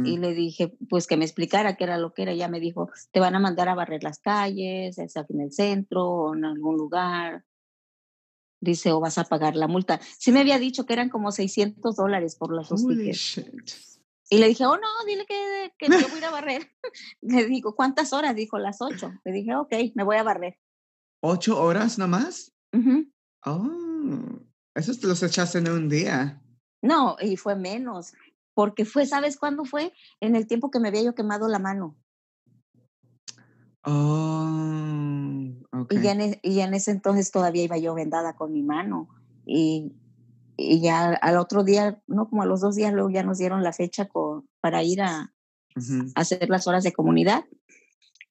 Y 0.06 0.20
le 0.20 0.34
dije, 0.34 0.74
pues 0.90 1.06
que 1.06 1.18
me 1.18 1.26
explicara 1.26 1.76
qué 1.76 1.84
era 1.84 1.98
lo 1.98 2.14
que 2.14 2.22
era. 2.22 2.34
Ya 2.34 2.48
me 2.48 2.62
dijo, 2.62 2.90
te 3.12 3.20
van 3.20 3.36
a 3.36 3.40
mandar 3.40 3.68
a 3.68 3.76
barrer 3.76 4.04
las 4.04 4.20
calles, 4.20 4.98
aquí 4.98 5.34
en 5.34 5.42
el 5.42 5.52
centro 5.52 6.06
o 6.08 6.34
en 6.34 6.46
algún 6.46 6.78
lugar 6.78 7.44
dice, 8.66 8.92
o 8.92 9.00
vas 9.00 9.18
a 9.18 9.24
pagar 9.24 9.56
la 9.56 9.68
multa. 9.68 10.02
Sí 10.18 10.32
me 10.32 10.42
había 10.42 10.60
dicho 10.60 10.86
que 10.86 10.94
eran 10.94 11.10
como 11.10 11.32
600 11.32 11.96
dólares 11.96 12.36
por 12.36 12.54
las 12.54 12.70
dos 12.70 12.86
tickets. 12.86 14.02
Y 14.30 14.40
le 14.40 14.48
dije, 14.48 14.66
oh, 14.66 14.76
no, 14.76 14.88
dile 15.06 15.26
que, 15.26 15.72
que 15.78 15.88
yo 15.88 16.08
voy 16.08 16.16
a 16.16 16.18
ir 16.18 16.26
a 16.26 16.32
barrer. 16.32 16.72
le 17.22 17.46
digo, 17.46 17.76
¿cuántas 17.76 18.12
horas? 18.12 18.36
Dijo, 18.36 18.58
las 18.58 18.82
ocho. 18.82 19.14
Le 19.24 19.32
dije, 19.32 19.56
ok, 19.56 19.74
me 19.94 20.04
voy 20.04 20.18
a 20.18 20.24
barrer. 20.24 20.60
¿Ocho 21.22 21.62
horas 21.62 21.98
nomás? 21.98 22.52
Oh, 23.46 23.70
esos 24.74 25.00
te 25.00 25.08
los 25.08 25.24
echaste 25.24 25.60
en 25.60 25.70
un 25.70 25.90
día. 25.90 26.42
No, 26.82 27.16
y 27.20 27.38
fue 27.38 27.56
menos, 27.56 28.14
porque 28.54 28.86
fue, 28.86 29.06
¿sabes 29.06 29.38
cuándo 29.38 29.66
fue? 29.66 29.94
En 30.20 30.36
el 30.36 30.48
tiempo 30.48 30.72
que 30.72 30.80
me 30.80 30.90
había 30.90 31.04
yo 31.04 31.16
quemado 31.16 31.48
la 31.48 31.60
mano. 31.60 31.96
Oh, 33.84 34.46
y, 35.90 36.02
ya 36.02 36.12
en, 36.14 36.40
y 36.42 36.60
en 36.60 36.74
ese 36.74 36.92
entonces 36.92 37.32
todavía 37.32 37.64
iba 37.64 37.78
yo 37.78 37.94
vendada 37.94 38.36
con 38.36 38.52
mi 38.52 38.64
mano. 38.64 39.10
Y, 39.46 39.94
y 40.58 40.82
ya 40.82 41.14
al 41.14 41.38
otro 41.38 41.64
día, 41.64 42.02
no 42.08 42.30
como 42.30 42.42
a 42.42 42.46
los 42.46 42.62
dos 42.62 42.76
días, 42.76 42.94
luego 42.94 43.10
ya 43.10 43.24
nos 43.24 43.38
dieron 43.38 43.64
la 43.64 43.74
fecha 43.74 44.08
con, 44.08 44.50
para 44.62 44.84
ir 44.84 45.02
a, 45.02 45.34
hacer 46.16 46.50
las 46.50 46.68
horas 46.68 46.84
de 46.84 46.94
comunidad. 46.94 47.46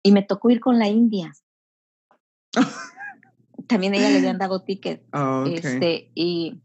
Y 0.02 0.12
me 0.12 0.22
tocó 0.22 0.50
ir 0.50 0.60
con 0.60 0.78
la 0.78 0.88
India. 0.88 1.32
También 3.66 3.94
ella 3.94 4.11
le 4.11 4.18
habían 4.18 4.38
dado 4.38 4.62
ticket. 4.62 5.07
Oh, 5.12 5.44
este, 5.46 6.11
y, 6.14 6.62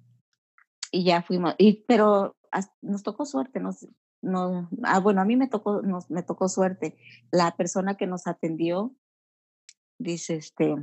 y 0.92 1.04
ya 1.04 1.22
fuimos. 1.22 1.56
Y, 1.58 1.84
pero 1.88 2.36
nos 2.82 3.04
tocó 3.04 3.26
suerte, 3.26 3.60
nos, 3.60 3.88
no, 4.22 4.70
ah, 4.84 5.00
bueno, 5.00 5.22
a 5.22 5.26
mí 5.26 5.36
me 5.36 5.48
tocó, 5.48 5.82
nos, 5.82 6.10
me 6.10 6.24
tocó 6.24 6.50
suerte. 6.50 6.98
La 7.32 7.56
persona 7.56 7.96
que 7.96 8.08
nos 8.08 8.28
atendió 8.28 8.96
dice, 9.98 10.36
este, 10.36 10.76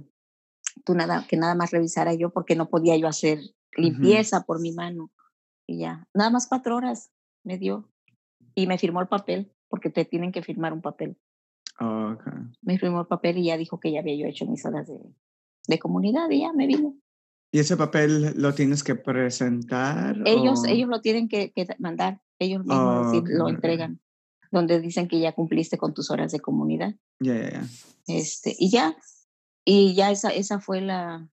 tú 0.85 0.95
nada, 0.95 1.27
que 1.29 1.37
nada 1.37 1.55
más 1.55 1.71
revisara 1.71 2.15
yo 2.15 2.31
porque 2.31 2.57
no 2.57 2.69
podía 2.69 2.97
yo 2.97 3.09
hacer 3.09 3.41
limpieza 3.77 4.45
por 4.45 4.61
mi 4.61 4.73
mano. 4.73 5.11
Y 5.67 5.79
ya, 5.81 6.09
nada 6.15 6.31
más 6.31 6.47
cuatro 6.47 6.77
horas 6.77 7.11
me 7.45 7.59
dio 7.59 7.91
y 8.55 8.67
me 8.67 8.79
firmó 8.79 9.01
el 9.01 9.09
papel 9.09 9.53
porque 9.69 9.91
te 9.91 10.05
tienen 10.05 10.33
que 10.33 10.43
firmar 10.43 10.73
un 10.73 10.81
papel. 10.81 11.19
Oh, 11.79 12.17
me 12.63 12.79
firmó 12.79 13.01
el 13.01 13.07
papel 13.07 13.39
y 13.39 13.47
ya 13.47 13.59
dijo 13.59 13.81
que 13.81 13.93
ya 13.93 14.01
había 14.01 14.17
yo 14.17 14.27
hecho 14.27 14.47
mis 14.47 14.65
horas 14.65 14.87
de, 14.87 14.99
de 15.67 15.79
comunidad 15.79 16.31
y 16.31 16.41
ya 16.41 16.53
me 16.53 16.67
vino. 16.67 16.97
¿Y 17.53 17.61
ese 17.61 17.77
papel 17.77 18.35
lo 18.37 18.55
tienes 18.55 18.83
que 18.83 18.95
presentar? 18.95 20.17
Ellos, 20.25 20.65
ellos 20.67 20.89
lo 20.89 21.01
tienen 21.01 21.29
que, 21.29 21.53
que 21.53 21.67
mandar. 21.79 22.21
Ellos 22.39 22.61
mismos 22.65 23.17
oh, 23.17 23.23
lo 23.25 23.49
entregan, 23.49 24.01
donde 24.51 24.81
dicen 24.81 25.09
que 25.09 25.21
ya 25.21 25.33
cumpliste 25.33 25.79
con 25.79 25.95
tus 25.95 26.11
horas 26.11 26.33
de 26.33 26.41
comunidad. 26.41 26.95
Ya, 27.21 27.35
ya, 27.35 27.51
ya. 27.51 27.67
Este, 28.09 28.55
y 28.59 28.71
ya, 28.71 28.97
y 29.65 29.95
ya 29.95 30.11
esa, 30.11 30.31
esa 30.31 30.61
fue 30.61 30.81
la... 30.81 31.31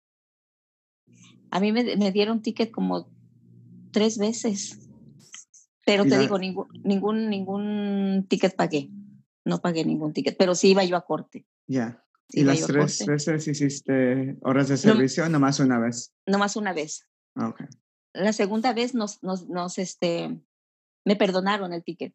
A 1.52 1.60
mí 1.60 1.72
me, 1.72 1.98
me 1.98 2.12
dieron 2.12 2.41
ticket 2.41 2.72
como 2.72 3.08
tres 3.91 4.17
veces, 4.17 4.80
pero 5.86 6.06
te 6.06 6.17
digo, 6.17 6.39
ningún, 6.39 6.67
ningún, 6.84 7.30
ningún 7.30 8.26
ticket 8.30 8.56
pagué. 8.56 8.89
No 9.46 9.60
pagué 9.60 9.84
ningún 9.84 10.13
ticket, 10.13 10.38
pero 10.38 10.56
sí 10.56 10.69
iba 10.69 10.86
yo 10.86 10.96
a 10.96 11.06
corte. 11.06 11.46
Ya. 11.67 12.03
¿Y 12.30 12.44
las 12.44 12.66
tres 12.66 13.06
veces 13.06 13.48
hiciste 13.48 14.38
horas 14.42 14.68
de 14.70 14.78
servicio? 14.78 15.24
No, 15.24 15.30
nomás 15.32 15.60
una 15.60 15.80
vez. 15.80 16.14
Nomás 16.26 16.56
una 16.56 16.74
vez. 16.74 17.08
Ah, 17.36 17.50
okay. 17.50 17.68
La 18.14 18.34
segunda 18.34 18.74
vez 18.74 18.94
nos, 18.94 19.22
nos, 19.24 19.50
nos, 19.50 19.78
este, 19.78 20.40
me 21.06 21.16
perdonaron 21.16 21.74
el 21.74 21.84
ticket. 21.84 22.14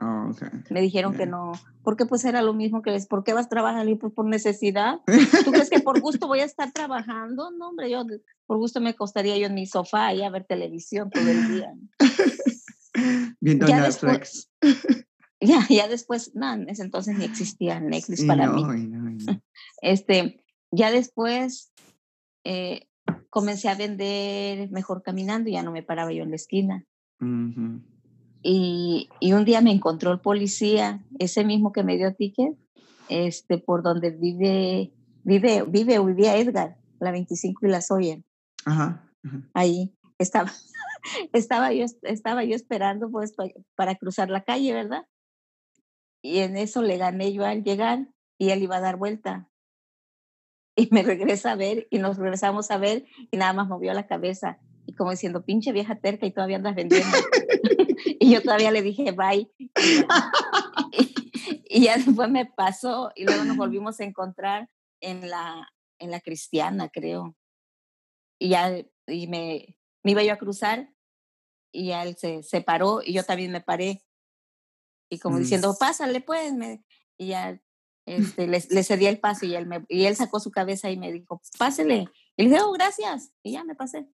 Oh, 0.00 0.30
okay. 0.30 0.48
Me 0.70 0.80
dijeron 0.80 1.16
que 1.16 1.26
no, 1.26 1.52
porque 1.82 2.06
pues 2.06 2.24
era 2.24 2.40
lo 2.42 2.54
mismo 2.54 2.82
que 2.82 2.92
les, 2.92 3.06
¿por 3.06 3.24
qué 3.24 3.32
vas 3.32 3.46
a 3.46 3.48
trabajar? 3.48 3.88
Y 3.88 3.96
pues 3.96 4.12
por 4.12 4.26
necesidad. 4.26 5.00
¿Tú 5.44 5.50
crees 5.50 5.70
que 5.70 5.80
por 5.80 6.00
gusto 6.00 6.28
voy 6.28 6.40
a 6.40 6.44
estar 6.44 6.70
trabajando? 6.72 7.50
No, 7.50 7.70
hombre, 7.70 7.90
yo 7.90 8.06
por 8.46 8.58
gusto 8.58 8.80
me 8.80 8.94
costaría 8.94 9.36
yo 9.38 9.46
en 9.46 9.54
mi 9.54 9.66
sofá 9.66 10.14
y 10.14 10.22
a 10.22 10.30
ver 10.30 10.44
televisión 10.44 11.10
todo 11.10 11.28
el 11.28 11.48
día. 11.48 11.74
Viendo 13.40 13.66
Netflix. 13.66 14.50
Después, 14.60 15.06
ya, 15.40 15.66
ya 15.68 15.88
después, 15.88 16.34
no, 16.34 16.52
en 16.54 16.68
ese 16.68 16.82
entonces 16.82 17.16
ni 17.16 17.24
existía 17.24 17.80
Netflix 17.80 18.24
para 18.24 18.50
mí. 18.50 18.62
Este, 19.80 20.44
ya 20.72 20.90
después 20.90 21.72
eh, 22.44 22.88
comencé 23.30 23.68
a 23.68 23.76
vender 23.76 24.70
mejor 24.70 25.02
caminando, 25.02 25.50
ya 25.50 25.62
no 25.62 25.70
me 25.70 25.82
paraba 25.82 26.12
yo 26.12 26.24
en 26.24 26.30
la 26.30 26.36
esquina. 26.36 26.84
Y, 28.42 29.08
y, 29.20 29.32
un 29.32 29.44
día 29.44 29.60
me 29.60 29.72
encontró 29.72 30.12
el 30.12 30.20
policía, 30.20 31.04
ese 31.18 31.44
mismo 31.44 31.72
que 31.72 31.82
me 31.82 31.96
dio 31.96 32.14
ticket, 32.14 32.56
este, 33.08 33.58
por 33.58 33.82
donde 33.82 34.10
vive, 34.10 34.92
vive, 35.24 35.64
vive 35.66 35.98
o 35.98 36.04
vivía 36.04 36.36
Edgar, 36.36 36.76
la 37.00 37.10
25 37.10 37.66
y 37.66 37.68
la 37.68 37.80
Soya. 37.80 38.20
Ajá, 38.64 39.04
Ahí 39.54 39.94
estaba, 40.18 40.52
estaba, 41.32 41.72
yo, 41.72 41.86
estaba 42.02 42.44
yo 42.44 42.54
esperando 42.54 43.10
pues 43.10 43.34
para 43.74 43.96
cruzar 43.96 44.30
la 44.30 44.44
calle, 44.44 44.72
¿verdad? 44.72 45.06
Y 46.22 46.40
en 46.40 46.56
eso 46.56 46.82
le 46.82 46.96
gané 46.96 47.32
yo 47.32 47.44
al 47.44 47.62
llegar 47.62 48.08
y 48.38 48.50
él 48.50 48.62
iba 48.62 48.76
a 48.76 48.80
dar 48.80 48.96
vuelta. 48.96 49.50
Y 50.76 50.88
me 50.92 51.02
regresa 51.02 51.52
a 51.52 51.56
ver 51.56 51.86
y 51.90 51.98
nos 51.98 52.16
regresamos 52.16 52.70
a 52.70 52.78
ver 52.78 53.06
y 53.30 53.36
nada 53.36 53.52
más 53.52 53.68
movió 53.68 53.92
la 53.94 54.06
cabeza 54.06 54.60
y 54.88 54.94
como 54.94 55.10
diciendo, 55.10 55.44
pinche 55.44 55.70
vieja 55.70 55.96
terca 55.96 56.24
y 56.24 56.30
todavía 56.30 56.56
andas 56.56 56.74
vendiendo. 56.74 57.14
y 58.20 58.32
yo 58.32 58.40
todavía 58.40 58.70
le 58.70 58.80
dije, 58.80 59.12
bye. 59.12 59.52
y, 61.68 61.84
ya 61.84 61.98
después 62.04 62.30
me 62.30 62.46
pasó 62.46 63.12
y 63.14 63.24
luego 63.24 63.44
nos 63.44 63.58
volvimos 63.58 64.00
a 64.00 64.04
encontrar 64.04 64.70
en 65.02 65.28
la, 65.28 65.68
en 65.98 66.10
la 66.10 66.20
cristiana, 66.20 66.88
creo. 66.88 67.36
Y 68.40 68.48
ya 68.48 68.78
y 69.06 69.26
me, 69.26 69.76
me 70.02 70.12
iba 70.12 70.22
yo 70.22 70.32
a 70.32 70.38
cruzar 70.38 70.88
y 71.70 71.88
ya 71.88 72.02
él 72.04 72.16
se, 72.16 72.42
se 72.42 72.62
paró 72.62 73.02
y 73.04 73.12
yo 73.12 73.24
también 73.24 73.52
me 73.52 73.60
paré. 73.60 74.02
Y 75.08 75.18
como 75.18 75.36
Mm. 75.36 75.40
diciendo, 75.40 75.76
pásale 75.78 76.20
pues, 76.20 76.52
me, 76.52 76.84
y 77.16 77.28
ya 77.28 77.60
este, 78.06 78.46
le, 78.46 78.62
le 78.70 78.84
cedí 78.84 79.06
el 79.06 79.20
paso 79.20 79.46
y 79.46 79.54
él, 79.54 79.66
me, 79.66 79.84
y 79.88 80.04
él 80.04 80.16
sacó 80.16 80.40
su 80.40 80.50
cabeza 80.50 80.90
y 80.90 80.96
me 80.96 81.12
dijo, 81.12 81.40
pásele. 81.58 82.08
Y 82.36 82.42
le 82.44 82.48
dije, 82.50 82.62
oh, 82.62 82.72
gracias. 82.72 83.30
Y 83.42 83.52
ya 83.52 83.64
me 83.64 83.74
pasé. 83.74 84.06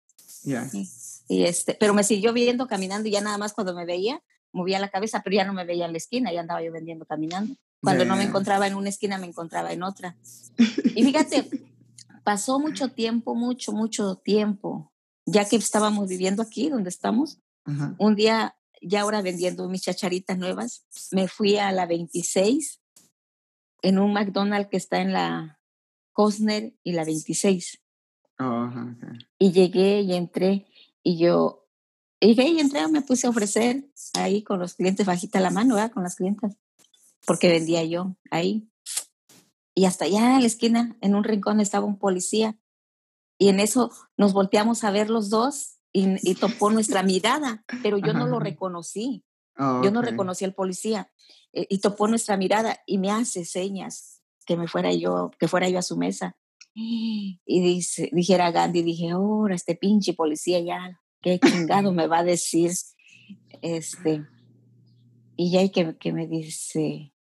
Y, 0.44 0.56
y 1.28 1.44
este, 1.44 1.76
pero 1.80 1.94
me 1.94 2.04
siguió 2.04 2.34
viendo 2.34 2.68
caminando 2.68 3.08
y 3.08 3.12
ya 3.12 3.22
nada 3.22 3.38
más 3.38 3.54
cuando 3.54 3.74
me 3.76 3.86
veía, 3.86 4.22
movía 4.52 4.80
la 4.80 4.90
cabeza, 4.90 5.22
pero 5.24 5.36
ya 5.36 5.46
no 5.46 5.54
me 5.54 5.66
veía 5.66 5.86
en 5.86 5.92
la 5.92 5.98
esquina, 5.98 6.32
ya 6.34 6.42
andaba 6.42 6.62
yo 6.64 6.72
vendiendo 6.72 7.06
caminando. 7.06 7.56
Cuando 7.82 8.06
no 8.06 8.16
me 8.16 8.24
encontraba 8.24 8.66
en 8.66 8.76
una 8.76 8.88
esquina, 8.90 9.18
me 9.18 9.28
encontraba 9.28 9.74
en 9.74 9.84
otra. 9.84 10.16
Y 10.96 11.04
fíjate, 11.04 11.50
pasó 12.24 12.60
mucho 12.60 12.90
tiempo, 12.90 13.36
mucho, 13.36 13.74
mucho 13.74 14.16
tiempo, 14.16 14.92
ya 15.26 15.46
que 15.48 15.58
estábamos 15.58 16.08
viviendo 16.08 16.42
aquí 16.42 16.70
donde 16.70 16.90
estamos. 16.90 17.40
Un 17.98 18.16
día, 18.16 18.56
ya 18.84 19.02
ahora 19.02 19.22
vendiendo 19.22 19.67
mis 19.69 19.82
chacharitas 19.84 20.38
nuevas, 20.38 20.86
me 21.12 21.28
fui 21.28 21.58
a 21.58 21.72
la 21.72 21.86
26 21.86 22.82
en 23.82 24.00
un 24.00 24.13
McDonald's 24.13 24.69
que 24.69 24.78
está 24.78 25.02
en 25.02 25.13
la 25.13 25.60
Cosner 26.12 26.74
y 26.84 26.91
la 26.93 27.04
26 27.06 27.80
Oh, 28.39 28.43
ajá, 28.67 28.96
ok. 28.98 29.19
y 29.38 29.52
llegué 29.52 30.02
y 30.02 30.13
entré 30.13 30.65
y 31.04 31.17
yo 31.17 31.67
llegué 32.19 32.48
y 32.48 32.60
entré, 32.60 32.88
me 32.88 33.02
puse 33.02 33.28
a 33.28 33.30
ofrecer 33.30 33.88
ahí 34.13 34.43
con 34.43 34.60
los 34.60 34.74
clientes 34.74 35.06
bajita 35.06 35.39
la 35.39 35.52
mano, 35.52 35.76
¿verdad? 35.76 35.91
con 35.91 36.02
las 36.04 36.15
clientas, 36.15 36.58
porque 37.28 37.50
vendía 37.50 37.84
yo 37.84 38.15
ahí. 38.32 38.69
Y 39.76 39.86
hasta 39.86 40.06
allá 40.06 40.36
en 40.36 40.41
la 40.41 40.48
esquina, 40.48 40.98
en 41.02 41.15
un 41.15 41.24
rincón, 41.24 41.60
estaba 41.60 41.86
un 41.86 41.98
policía. 42.00 42.58
Y 43.38 43.50
en 43.50 43.60
eso 43.60 43.91
nos 44.17 44.34
volteamos 44.34 44.84
a 44.84 44.91
ver 44.91 45.10
los 45.10 45.30
dos 45.30 45.80
y, 45.94 46.30
y 46.30 46.36
topó 46.36 46.72
nuestra 46.72 47.04
mirada, 47.04 47.64
pero 47.82 47.98
yo 47.98 48.14
no 48.14 48.28
lo 48.28 48.40
reconocí. 48.40 49.24
Oh, 49.58 49.82
Yo 49.84 49.92
no 49.92 50.02
reconocí 50.02 50.44
al 50.46 50.56
policía 50.56 51.12
eh, 51.54 51.68
y 51.70 51.78
topó 51.78 52.08
nuestra 52.08 52.38
mirada 52.38 52.80
y 52.88 52.98
me 52.98 53.12
hace 53.12 53.46
señas 53.46 54.24
que 54.48 54.58
me 54.58 54.68
fuera 54.68 54.92
yo, 54.92 55.30
que 55.40 55.48
fuera 55.48 55.70
yo 55.70 55.78
a 55.78 55.84
su 55.84 55.96
mesa. 55.96 56.36
Y 56.76 57.40
dice, 57.46 58.10
dijera 58.12 58.50
Gandhi, 58.50 58.82
dije, 58.82 59.12
ahora 59.12 59.54
este 59.54 59.76
pinche 59.76 60.16
policía 60.16 60.60
ya, 60.60 61.00
qué 61.22 61.40
chingado 61.40 61.92
me 61.92 62.08
va 62.08 62.20
a 62.20 62.24
decir. 62.24 62.72
Este, 63.62 64.26
y 65.36 65.52
ya 65.52 65.62
y 65.62 65.70
que, 65.70 65.96
que 65.98 66.12
me 66.12 66.26
dice, 66.26 67.14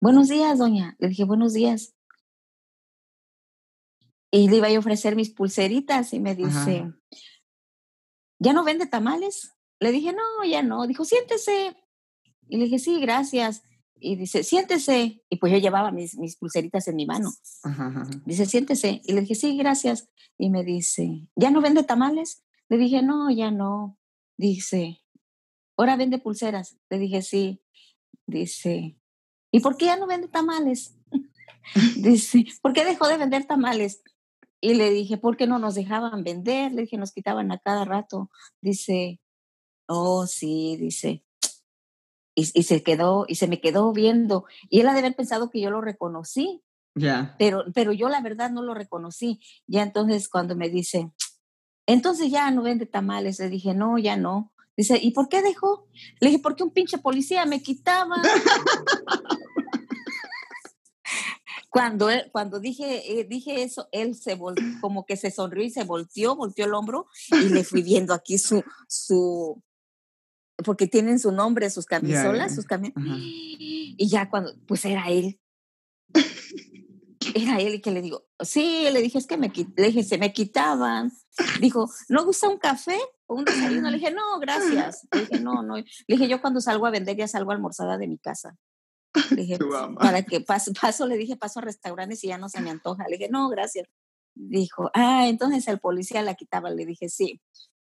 buenos 0.00 0.28
días, 0.28 0.58
doña. 0.58 0.96
Le 0.98 1.08
dije, 1.08 1.24
buenos 1.24 1.52
días. 1.52 1.94
Y 4.32 4.48
le 4.48 4.56
iba 4.56 4.66
a 4.66 4.78
ofrecer 4.78 5.14
mis 5.14 5.30
pulseritas 5.30 6.12
y 6.12 6.18
me 6.18 6.34
dice, 6.34 6.78
Ajá. 6.80 6.98
¿Ya 8.44 8.52
no 8.52 8.62
vende 8.62 8.86
tamales? 8.86 9.52
Le 9.80 9.90
dije, 9.90 10.12
no, 10.12 10.44
ya 10.48 10.62
no. 10.62 10.86
Dijo, 10.86 11.04
siéntese. 11.04 11.76
Y 12.48 12.58
le 12.58 12.64
dije, 12.64 12.78
sí, 12.78 13.00
gracias. 13.00 13.62
Y 13.98 14.16
dice, 14.16 14.44
siéntese. 14.44 15.22
Y 15.30 15.36
pues 15.36 15.52
yo 15.52 15.58
llevaba 15.58 15.90
mis, 15.90 16.16
mis 16.18 16.36
pulseritas 16.36 16.86
en 16.88 16.96
mi 16.96 17.06
mano. 17.06 17.30
Ajá, 17.62 17.86
ajá. 17.86 18.06
Dice, 18.26 18.46
siéntese. 18.46 19.00
Y 19.04 19.14
le 19.14 19.22
dije, 19.22 19.34
sí, 19.34 19.56
gracias. 19.56 20.08
Y 20.36 20.50
me 20.50 20.62
dice, 20.62 21.26
¿ya 21.34 21.50
no 21.50 21.62
vende 21.62 21.84
tamales? 21.84 22.44
Le 22.68 22.76
dije, 22.76 23.02
no, 23.02 23.30
ya 23.30 23.50
no. 23.50 23.98
Dice, 24.36 25.00
¿ahora 25.76 25.96
vende 25.96 26.18
pulseras? 26.18 26.76
Le 26.90 26.98
dije, 26.98 27.22
sí. 27.22 27.62
Dice, 28.26 28.98
¿y 29.50 29.60
por 29.60 29.76
qué 29.76 29.86
ya 29.86 29.96
no 29.96 30.06
vende 30.06 30.28
tamales? 30.28 30.96
Dice, 31.96 32.44
¿por 32.60 32.72
qué 32.74 32.84
dejó 32.84 33.08
de 33.08 33.16
vender 33.16 33.46
tamales? 33.46 34.02
Y 34.64 34.72
le 34.72 34.90
dije, 34.90 35.18
¿por 35.18 35.36
qué 35.36 35.46
no 35.46 35.58
nos 35.58 35.74
dejaban 35.74 36.24
vender? 36.24 36.72
Le 36.72 36.82
dije, 36.82 36.96
nos 36.96 37.12
quitaban 37.12 37.52
a 37.52 37.58
cada 37.58 37.84
rato. 37.84 38.30
Dice, 38.62 39.20
oh, 39.86 40.26
sí, 40.26 40.78
dice. 40.80 41.22
Y, 42.34 42.48
y 42.58 42.62
se 42.62 42.82
quedó, 42.82 43.26
y 43.28 43.34
se 43.34 43.46
me 43.46 43.60
quedó 43.60 43.92
viendo. 43.92 44.46
Y 44.70 44.80
él 44.80 44.88
ha 44.88 44.94
de 44.94 45.00
haber 45.00 45.14
pensado 45.16 45.50
que 45.50 45.60
yo 45.60 45.68
lo 45.68 45.82
reconocí 45.82 46.62
Ya. 46.94 47.36
pero, 47.38 47.64
pero 47.74 47.92
yo 47.92 48.08
la 48.08 48.22
verdad 48.22 48.50
no 48.50 48.62
lo 48.62 48.72
reconocí. 48.72 49.38
Ya 49.66 49.82
entonces 49.82 50.30
cuando 50.30 50.56
me 50.56 50.70
dice, 50.70 51.12
entonces 51.86 52.30
ya 52.30 52.50
no 52.50 52.62
vende 52.62 52.86
tamales, 52.86 53.38
le 53.40 53.50
dije, 53.50 53.74
no, 53.74 53.98
ya 53.98 54.16
no. 54.16 54.50
Dice, 54.78 54.98
¿y 55.00 55.10
por 55.10 55.28
qué 55.28 55.42
dejó? 55.42 55.88
Le 56.20 56.28
dije, 56.30 56.40
porque 56.42 56.62
un 56.62 56.70
pinche 56.70 56.96
policía 56.96 57.44
me 57.44 57.60
quitaba. 57.60 58.16
cuando, 61.74 62.08
él- 62.08 62.30
cuando 62.30 62.60
dije, 62.60 63.18
eh, 63.20 63.24
dije 63.24 63.64
eso, 63.64 63.88
él 63.90 64.14
se 64.14 64.36
vol 64.36 64.54
como 64.80 65.04
que 65.04 65.16
se 65.16 65.32
sonrió 65.32 65.64
y 65.64 65.70
se 65.70 65.82
volteó, 65.82 66.36
volteó 66.36 66.66
el 66.66 66.74
hombro 66.74 67.08
y 67.42 67.48
le 67.48 67.64
fui 67.64 67.82
viendo 67.82 68.14
aquí 68.14 68.38
su, 68.38 68.62
su, 68.86 69.60
porque 70.64 70.86
tienen 70.86 71.18
su 71.18 71.32
nombre, 71.32 71.68
sus 71.70 71.84
camisolas, 71.84 72.54
sus 72.54 72.64
cami- 72.66 72.92
Ajá. 72.94 73.16
y 73.18 74.06
ya 74.08 74.30
cuando, 74.30 74.54
pues 74.68 74.84
era 74.84 75.08
él. 75.08 75.40
Era 77.34 77.58
él 77.58 77.74
y 77.74 77.80
que 77.80 77.90
le 77.90 78.02
digo, 78.02 78.26
sí, 78.38 78.86
le 78.92 79.00
dije, 79.00 79.18
es 79.18 79.26
que 79.26 79.36
me, 79.36 79.50
le 79.76 79.86
dije, 79.86 80.04
se 80.04 80.18
me 80.18 80.32
quitaban. 80.32 81.10
Dijo, 81.60 81.90
¿no 82.08 82.24
gusta 82.24 82.48
un 82.48 82.58
café 82.58 82.98
o 83.26 83.34
un 83.34 83.44
desayuno? 83.44 83.90
Le 83.90 83.98
dije, 83.98 84.12
no, 84.12 84.38
gracias. 84.38 85.08
Le 85.12 85.20
dije, 85.22 85.40
no, 85.40 85.62
no. 85.62 85.76
Le 85.78 85.84
dije, 86.06 86.28
yo 86.28 86.40
cuando 86.40 86.60
salgo 86.60 86.86
a 86.86 86.90
vender 86.90 87.16
ya 87.16 87.26
salgo 87.26 87.50
almorzada 87.50 87.98
de 87.98 88.06
mi 88.06 88.18
casa. 88.18 88.56
Le 89.30 89.36
dije, 89.42 89.58
para 89.98 90.22
que 90.22 90.40
paso, 90.40 90.72
paso, 90.80 91.06
le 91.06 91.16
dije, 91.16 91.36
paso 91.36 91.60
a 91.60 91.62
restaurantes 91.62 92.22
y 92.24 92.28
ya 92.28 92.38
no 92.38 92.48
se 92.48 92.60
me 92.60 92.70
antoja. 92.70 93.04
Le 93.08 93.16
dije, 93.18 93.30
no, 93.30 93.48
gracias. 93.48 93.86
Dijo, 94.34 94.90
ah, 94.94 95.28
entonces 95.28 95.66
el 95.68 95.78
policía 95.78 96.22
la 96.22 96.34
quitaba. 96.34 96.70
Le 96.70 96.84
dije, 96.86 97.08
sí. 97.08 97.40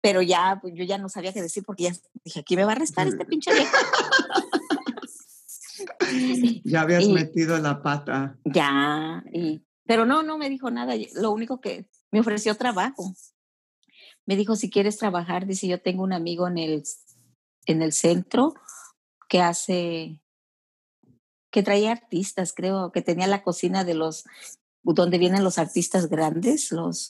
Pero 0.01 0.21
ya, 0.21 0.59
pues 0.61 0.73
yo 0.75 0.83
ya 0.83 0.97
no 0.99 1.09
sabía 1.09 1.33
qué 1.33 1.41
decir 1.41 1.63
porque 1.65 1.83
ya 1.83 1.91
dije, 2.23 2.41
aquí 2.41 2.55
me 2.55 2.63
va 2.63 2.71
a 2.73 2.75
arrestar 2.75 3.07
este 3.07 3.25
pinche 3.25 3.51
viejo. 3.53 3.75
Ya 6.63 6.81
habías 6.81 7.03
Y- 7.03 7.13
metido 7.13 7.57
la 7.59 7.81
pata. 7.81 8.37
Ya, 8.45 9.23
y, 9.31 9.63
pero 9.85 10.05
no, 10.05 10.23
no 10.23 10.37
me 10.37 10.49
dijo 10.49 10.69
nada. 10.71 10.93
Lo 11.15 11.31
único 11.31 11.59
que 11.61 11.87
me 12.11 12.19
ofreció 12.19 12.55
trabajo. 12.55 13.13
Me 14.25 14.35
dijo, 14.35 14.55
si 14.55 14.69
quieres 14.69 14.97
trabajar, 14.97 15.45
dice, 15.47 15.67
yo 15.67 15.81
tengo 15.81 16.03
un 16.03 16.13
amigo 16.13 16.47
en 16.47 16.57
el, 16.57 16.83
en 17.65 17.81
el 17.81 17.93
centro 17.93 18.53
que 19.29 19.41
hace, 19.41 20.21
que 21.57 21.63
traía 21.63 21.91
artistas, 21.91 22.53
creo, 22.55 22.91
que 22.91 23.01
tenía 23.01 23.25
la 23.25 23.41
cocina 23.41 23.83
de 23.83 23.95
los, 23.95 24.25
donde 24.83 25.17
vienen 25.17 25.43
los 25.43 25.57
artistas 25.57 26.07
grandes, 26.07 26.71
los 26.71 27.09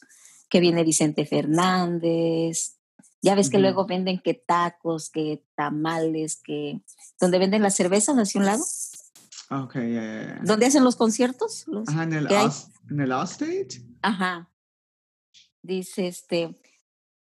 que 0.49 0.61
viene 0.61 0.85
Vicente 0.85 1.25
Fernández. 1.25 2.77
Ya 3.21 3.35
ves 3.35 3.49
que 3.49 3.59
luego 3.59 3.85
venden 3.85 4.21
que 4.21 4.35
tacos, 4.35 5.09
que 5.09 5.43
tamales, 5.55 6.37
que 6.41 6.79
donde 7.19 7.39
venden 7.39 7.61
las 7.61 7.75
cervezas 7.75 8.15
hacia 8.15 8.39
un 8.39 8.45
lado, 8.45 8.63
Ok, 9.49 9.75
ya, 9.75 9.81
ya, 9.81 10.23
ya. 10.37 10.39
donde 10.45 10.65
hacen 10.67 10.85
los 10.85 10.95
conciertos. 10.95 11.65
Los, 11.67 11.89
Ajá, 11.89 12.03
en 12.03 12.13
el, 12.13 12.27
en 12.89 12.99
el 13.01 13.11
Allstate. 13.11 13.83
Ajá. 14.01 14.49
Dice 15.61 16.07
este, 16.07 16.57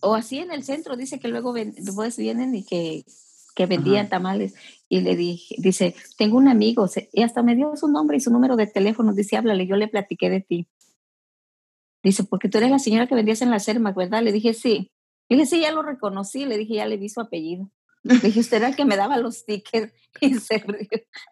o 0.02 0.14
así 0.14 0.38
en 0.38 0.52
el 0.52 0.64
centro, 0.64 0.96
dice 0.96 1.20
que 1.20 1.28
luego 1.28 1.54
ven- 1.54 1.74
después 1.76 2.18
vienen 2.18 2.54
y 2.54 2.64
que, 2.64 3.04
que 3.60 3.66
vendían 3.66 4.06
Ajá. 4.06 4.12
tamales. 4.12 4.56
Y 4.88 5.02
le 5.02 5.18
dije, 5.18 5.56
dice, 5.58 5.94
tengo 6.18 6.38
un 6.38 6.48
amigo, 6.48 6.88
y 7.12 7.24
hasta 7.24 7.44
me 7.44 7.58
dio 7.58 7.76
su 7.76 7.90
nombre 7.90 8.16
y 8.16 8.22
su 8.22 8.32
número 8.32 8.56
de 8.56 8.68
teléfono. 8.68 9.12
Dice, 9.12 9.36
háblale, 9.36 9.68
yo 9.68 9.76
le 9.76 9.90
platiqué 9.90 10.30
de 10.30 10.40
ti. 10.40 10.70
Dice, 12.02 12.24
porque 12.24 12.48
tú 12.48 12.58
eres 12.58 12.72
la 12.72 12.80
señora 12.80 13.06
que 13.06 13.16
vendías 13.16 13.42
en 13.42 13.52
la 13.52 13.60
Cermac, 13.60 13.98
¿verdad? 13.98 14.24
Le 14.24 14.32
dije, 14.32 14.54
sí. 14.54 14.94
Le 15.28 15.36
dije, 15.36 15.46
sí, 15.46 15.60
ya 15.60 15.74
lo 15.74 15.82
reconocí. 15.82 16.46
Le 16.46 16.58
dije, 16.58 16.76
ya 16.76 16.86
le 16.86 16.96
vi 16.96 17.10
su 17.10 17.20
apellido. 17.20 17.70
Le 18.04 18.16
dije, 18.20 18.40
usted 18.40 18.58
era 18.58 18.70
el 18.70 18.78
que 18.78 18.86
me 18.86 18.96
daba 18.96 19.18
los 19.18 19.46
tickets. 19.46 19.94
Y 20.22 20.36
se 20.36 20.60
rió. 20.60 20.88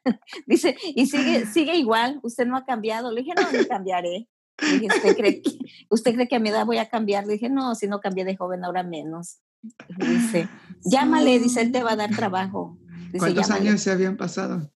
Dice, 0.46 0.76
y 0.96 1.06
sigue, 1.06 1.46
sigue 1.46 1.76
igual, 1.78 2.20
usted 2.24 2.46
no 2.46 2.58
ha 2.58 2.66
cambiado. 2.66 3.10
Le 3.12 3.22
dije, 3.22 3.34
no, 3.36 3.58
ni 3.58 3.66
cambiaré. 3.66 4.28
Le 4.62 4.80
dije, 4.80 4.88
¿usted 4.98 5.16
cree, 5.16 5.42
que, 5.42 5.52
¿usted 5.90 6.14
cree 6.14 6.28
que 6.28 6.36
a 6.36 6.40
mi 6.40 6.50
edad 6.50 6.66
voy 6.66 6.78
a 6.78 6.90
cambiar? 6.90 7.26
Le 7.26 7.34
dije, 7.34 7.50
no, 7.50 7.74
si 7.74 7.88
no 7.88 8.02
cambié 8.02 8.26
de 8.26 8.36
joven, 8.36 8.66
ahora 8.66 8.84
menos. 8.84 9.40
Dice, 9.98 10.48
llámale, 10.86 11.40
dice, 11.40 11.62
él 11.62 11.72
te 11.72 11.84
va 11.84 11.94
a 11.94 11.96
dar 11.96 12.16
trabajo. 12.16 12.78
Dice, 13.12 13.18
¿Cuántos 13.20 13.48
llámale. 13.48 13.70
años 13.70 13.82
se 13.82 13.92
habían 13.92 14.18
pasado? 14.18 14.72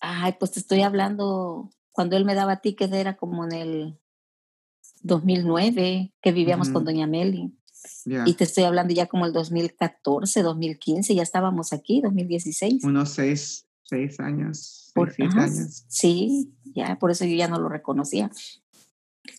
Ay, 0.00 0.34
pues 0.38 0.52
te 0.52 0.60
estoy 0.60 0.82
hablando, 0.82 1.70
cuando 1.90 2.16
él 2.16 2.24
me 2.24 2.34
daba 2.34 2.60
tickets 2.60 2.92
era 2.92 3.16
como 3.16 3.44
en 3.44 3.52
el 3.52 4.00
2009, 5.02 6.12
que 6.20 6.32
vivíamos 6.32 6.68
con. 6.70 6.84
Doña 6.84 7.06
Meli. 7.06 7.56
Y 8.26 8.34
te 8.34 8.44
estoy 8.44 8.64
hablando 8.64 8.92
ya 8.94 9.06
como 9.06 9.26
el 9.26 9.32
2014, 9.32 10.42
2015, 10.42 11.14
ya 11.14 11.22
estábamos 11.22 11.72
aquí, 11.72 12.00
2016. 12.00 12.82
Unos 12.84 13.10
seis, 13.10 13.66
seis 13.84 14.18
años, 14.18 14.90
Por- 14.94 15.12
seis, 15.14 15.28
ajá, 15.30 15.44
años. 15.44 15.84
Sí, 15.88 16.52
ya, 16.64 16.98
por 16.98 17.10
eso 17.12 17.24
yo 17.24 17.36
ya 17.36 17.46
no 17.48 17.60
lo 17.60 17.68
reconocía. 17.68 18.30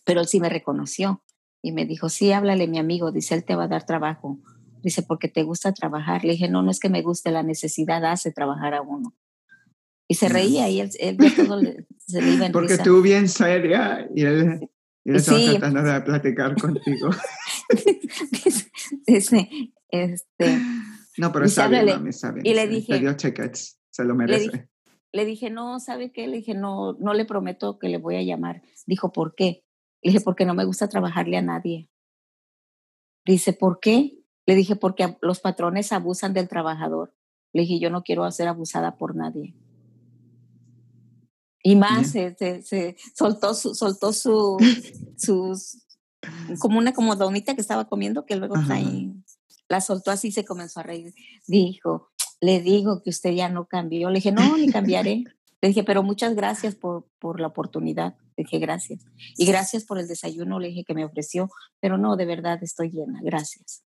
Pero 0.04 0.20
él 0.20 0.28
sí 0.28 0.40
me 0.40 0.48
reconoció 0.48 1.22
y 1.62 1.72
me 1.72 1.86
dijo, 1.86 2.08
sí, 2.08 2.32
háblale, 2.32 2.66
mi 2.68 2.78
amigo, 2.78 3.12
dice, 3.12 3.34
él 3.34 3.44
te 3.44 3.54
va 3.56 3.64
a 3.64 3.68
dar 3.68 3.84
trabajo. 3.84 4.38
Dice, 4.82 5.02
porque 5.02 5.28
te 5.28 5.42
gusta 5.42 5.72
trabajar. 5.72 6.24
Le 6.24 6.32
dije, 6.32 6.48
no, 6.48 6.62
no 6.62 6.70
es 6.70 6.78
que 6.78 6.88
me 6.88 7.02
guste, 7.02 7.30
la 7.32 7.42
necesidad 7.42 8.04
hace 8.04 8.30
trabajar 8.32 8.74
a 8.74 8.82
uno. 8.82 9.14
Y 10.06 10.14
se 10.14 10.28
reía 10.28 10.68
y 10.70 10.80
él, 10.80 10.90
él 11.00 11.16
de 11.16 11.30
todo 11.30 11.60
le- 11.60 11.86
se 11.98 12.22
le 12.22 12.32
iba 12.34 12.46
en 12.46 12.52
Porque 12.52 12.72
risa. 12.74 12.82
tú 12.84 13.02
bien 13.02 13.28
seria 13.28 14.08
y 14.14 14.22
él, 14.24 14.70
y 15.04 15.10
él 15.10 15.16
estaba 15.16 15.38
Sí. 15.38 15.48
tratando 15.58 15.82
de 15.82 16.00
platicar 16.00 16.54
contigo. 16.60 17.10
dice, 18.32 18.70
Dice, 19.06 19.50
este. 19.90 20.58
No, 21.18 21.32
pero 21.32 21.46
está 21.46 21.66
bien, 21.68 21.86
mami, 21.86 22.10
bien. 22.34 22.46
Y 22.46 22.54
le 22.54 22.68
dije. 22.68 22.92
Le 22.94 23.00
dio 23.00 23.16
tickets, 23.16 23.80
se 23.90 24.04
lo 24.04 24.14
merece. 24.14 24.68
Le 25.12 25.24
dije, 25.24 25.50
no, 25.50 25.80
¿sabe 25.80 26.12
qué? 26.12 26.28
Le 26.28 26.36
dije, 26.36 26.54
no, 26.54 26.92
no 26.94 27.14
le 27.14 27.24
prometo 27.24 27.78
que 27.78 27.88
le 27.88 27.98
voy 27.98 28.16
a 28.16 28.22
llamar. 28.22 28.62
Dijo, 28.86 29.10
¿por 29.12 29.34
qué? 29.34 29.64
Le 30.02 30.12
dije, 30.12 30.24
porque 30.24 30.44
no 30.44 30.54
me 30.54 30.64
gusta 30.64 30.88
trabajarle 30.88 31.36
a 31.36 31.42
nadie. 31.42 31.90
Dice, 33.24 33.52
¿por 33.52 33.80
qué? 33.80 34.18
Le 34.46 34.54
dije, 34.54 34.76
porque 34.76 35.16
los 35.20 35.40
patrones 35.40 35.92
abusan 35.92 36.32
del 36.32 36.48
trabajador. 36.48 37.14
Le 37.52 37.62
dije, 37.62 37.78
yo 37.80 37.90
no 37.90 38.02
quiero 38.02 38.30
ser 38.30 38.48
abusada 38.48 38.96
por 38.96 39.14
nadie. 39.16 39.54
Y 41.62 41.76
más, 41.76 42.12
se, 42.12 42.34
se, 42.62 42.96
soltó, 43.14 43.52
su, 43.52 43.74
soltó 43.74 44.12
su, 44.12 44.56
sus, 45.16 45.84
como 46.60 46.78
una 46.78 46.94
como 46.94 47.16
donita 47.16 47.54
que 47.54 47.60
estaba 47.60 47.86
comiendo, 47.88 48.24
que 48.24 48.36
luego 48.36 48.54
trae, 48.66 49.12
la 49.68 49.80
soltó 49.80 50.10
así, 50.10 50.30
se 50.30 50.44
comenzó 50.44 50.80
a 50.80 50.84
reír. 50.84 51.14
Dijo, 51.46 52.10
le 52.40 52.60
digo 52.60 53.02
que 53.02 53.10
usted 53.10 53.32
ya 53.32 53.48
no 53.48 53.66
cambió. 53.66 54.08
Le 54.08 54.16
dije, 54.16 54.32
no, 54.32 54.56
ni 54.56 54.70
cambiaré. 54.70 55.24
Le 55.60 55.68
dije, 55.68 55.82
pero 55.84 56.02
muchas 56.02 56.34
gracias 56.34 56.74
por, 56.74 57.08
por 57.18 57.40
la 57.40 57.48
oportunidad. 57.48 58.16
Le 58.36 58.44
dije, 58.44 58.58
gracias. 58.58 59.04
Y 59.36 59.46
gracias 59.46 59.84
por 59.84 59.98
el 59.98 60.06
desayuno, 60.06 60.60
le 60.60 60.68
dije 60.68 60.84
que 60.84 60.94
me 60.94 61.04
ofreció, 61.04 61.50
pero 61.80 61.98
no, 61.98 62.16
de 62.16 62.26
verdad 62.26 62.58
estoy 62.62 62.90
llena, 62.90 63.20
gracias. 63.22 63.82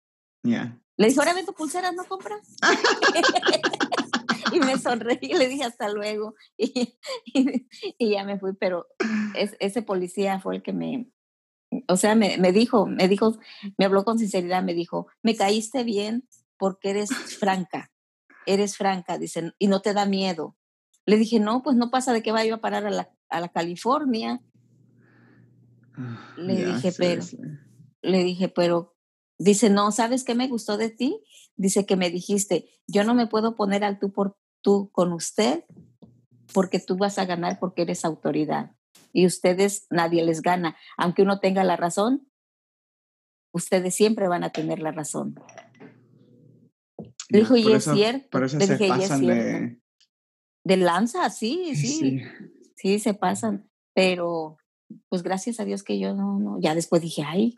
Le 0.44 1.08
dije, 1.08 1.20
ahora 1.20 1.34
ven 1.34 1.46
tu 1.46 1.54
pulsera, 1.54 1.92
¿no 1.92 2.06
compras? 2.06 2.42
y 4.54 4.60
me 4.60 4.78
sonreí 4.78 5.20
y 5.22 5.34
le 5.34 5.48
dije 5.48 5.64
hasta 5.64 5.90
luego. 5.90 6.36
Y, 7.98 8.12
ya 8.12 8.24
me 8.24 8.40
fui, 8.40 8.54
pero 8.54 8.88
ese 9.34 9.82
policía 9.82 10.40
fue 10.40 10.58
el 10.58 10.64
que 10.64 10.74
me, 10.74 11.10
o 11.88 11.98
sea, 11.98 12.16
me, 12.16 12.38
me, 12.38 12.52
dijo, 12.52 12.86
me 12.86 13.08
dijo, 13.08 13.38
me 13.78 13.86
habló 13.86 14.04
con 14.04 14.18
sinceridad, 14.18 14.64
me 14.64 14.74
dijo, 14.74 15.08
me 15.22 15.36
caíste 15.36 15.84
bien 15.84 16.28
porque 16.58 16.90
eres 16.92 17.10
franca, 17.40 17.92
eres 18.46 18.78
franca, 18.78 19.18
dicen, 19.18 19.54
y 19.60 19.68
no 19.68 19.82
te 19.82 19.94
da 19.94 20.06
miedo. 20.06 20.58
Le 21.10 21.18
dije, 21.18 21.40
no, 21.40 21.64
pues 21.64 21.76
no 21.76 21.90
pasa 21.90 22.14
de 22.14 22.22
que 22.22 22.32
vaya 22.32 22.54
a 22.54 22.62
parar 22.62 22.86
a 22.86 22.92
la, 22.92 23.10
a 23.30 23.40
la 23.40 23.50
California. 23.50 24.44
Ah, 25.98 26.36
le 26.38 26.66
dije, 26.66 26.94
pero, 26.96 27.24
le 28.04 28.24
dije, 28.24 28.48
pero, 28.48 28.96
dice, 29.40 29.72
no, 29.72 29.92
¿sabes 29.92 30.24
qué 30.24 30.36
me 30.36 30.48
gustó 30.48 30.78
de 30.78 30.92
ti? 30.92 31.20
Dice 31.56 31.88
que 31.88 31.96
me 31.96 32.12
dijiste, 32.12 32.70
yo 32.86 33.04
no 33.04 33.16
me 33.16 33.26
puedo 33.26 33.56
poner 33.56 33.84
al 33.84 33.98
tú 33.98 34.14
por 34.14 34.38
tú 34.62 34.92
con 34.92 35.12
usted 35.12 35.64
porque 36.54 36.80
tú 36.80 36.96
vas 36.96 37.18
a 37.18 37.26
ganar 37.26 37.58
porque 37.60 37.82
eres 37.82 38.06
autoridad 38.06 38.76
y 39.12 39.26
ustedes 39.26 39.88
nadie 39.90 40.24
les 40.24 40.44
gana. 40.44 40.78
Aunque 40.96 41.24
uno 41.24 41.40
tenga 41.40 41.64
la 41.64 41.76
razón, 41.76 42.30
ustedes 43.52 43.96
siempre 43.96 44.28
van 44.28 44.44
a 44.44 44.52
tener 44.52 44.78
la 44.78 44.92
razón. 44.92 45.40
dijo, 47.30 47.56
y 47.56 47.72
es 47.72 47.86
cierto. 47.86 48.40
Le 48.40 48.68
dije, 48.68 48.88
y 48.88 49.02
es 49.02 49.08
cierto. 49.08 49.26
De... 49.26 49.89
lanza, 50.78 51.30
sí, 51.30 51.76
sí, 51.76 52.22
sí, 52.76 53.00
se 53.00 53.14
pasan. 53.14 53.70
Pero, 53.94 54.58
pues 55.10 55.24
gracias 55.24 55.60
a 55.60 55.66
Dios 55.66 55.84
que 55.84 56.00
yo 56.00 56.14
no, 56.14 56.40
no. 56.40 56.60
Ya 56.60 56.76
después 56.76 57.02
dije, 57.02 57.24
ay, 57.26 57.56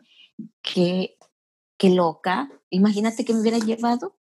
qué, 0.62 1.16
qué 1.78 1.90
loca. 1.90 2.50
Imagínate 2.70 3.24
que 3.24 3.34
me 3.34 3.40
hubiera 3.40 3.58
llevado. 3.58 4.16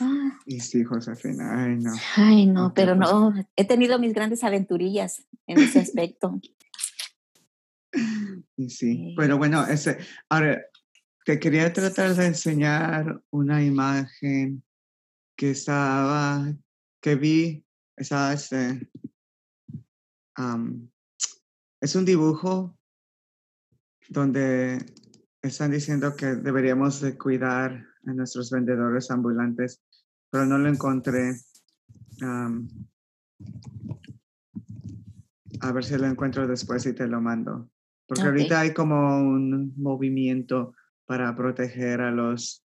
Ah. 0.00 0.38
Y 0.46 0.60
sí, 0.60 0.82
Josefina, 0.82 1.64
ay 1.64 1.76
no. 1.76 1.92
Ay 2.16 2.46
no, 2.46 2.72
pero 2.74 2.94
no, 2.94 3.34
he 3.56 3.64
tenido 3.66 3.98
mis 3.98 4.14
grandes 4.14 4.42
aventurillas 4.44 5.26
en 5.46 5.58
ese 5.58 5.80
aspecto. 5.80 6.40
Y 8.56 8.70
sí, 8.70 9.14
pero 9.16 9.36
bueno, 9.36 9.66
ese, 9.66 9.98
ahora, 10.28 10.62
te 11.24 11.40
quería 11.40 11.72
tratar 11.72 12.14
de 12.14 12.26
enseñar 12.26 13.20
una 13.30 13.64
imagen 13.64 14.62
que 15.36 15.50
estaba, 15.50 16.54
que 17.00 17.14
vi, 17.16 17.64
estaba 18.00 18.32
este, 18.32 18.90
es 21.80 21.94
un 21.94 22.04
dibujo 22.04 22.76
donde 24.08 24.78
están 25.42 25.70
diciendo 25.70 26.16
que 26.16 26.34
deberíamos 26.34 27.00
de 27.00 27.16
cuidar 27.16 27.86
a 28.06 28.12
nuestros 28.12 28.50
vendedores 28.50 29.10
ambulantes 29.10 29.82
pero 30.30 30.46
no 30.46 30.58
lo 30.58 30.68
encontré. 30.68 31.34
a 35.62 35.72
ver 35.72 35.84
si 35.84 35.98
lo 35.98 36.06
encuentro 36.06 36.46
después 36.46 36.86
y 36.86 36.94
te 36.94 37.06
lo 37.06 37.20
mando. 37.20 37.68
Porque 38.06 38.24
ahorita 38.24 38.60
hay 38.60 38.72
como 38.72 39.18
un 39.18 39.74
movimiento 39.76 40.74
para 41.06 41.36
proteger 41.36 42.00
a 42.00 42.10
los 42.10 42.64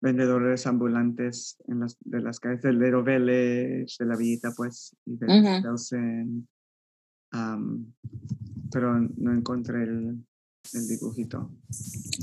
vendedores 0.00 0.66
ambulantes 0.66 1.56
en 1.68 1.80
las, 1.80 1.96
de 2.00 2.20
las 2.20 2.40
calles 2.40 2.62
del 2.62 2.78
Little 2.78 3.02
Village, 3.02 3.94
de 3.98 4.06
la 4.06 4.16
Villita, 4.16 4.52
pues, 4.56 4.96
y 5.06 5.18
pero 8.72 8.98
no 9.16 9.32
encontré 9.32 9.82
el, 9.82 10.24
el 10.72 10.88
dibujito. 10.88 11.50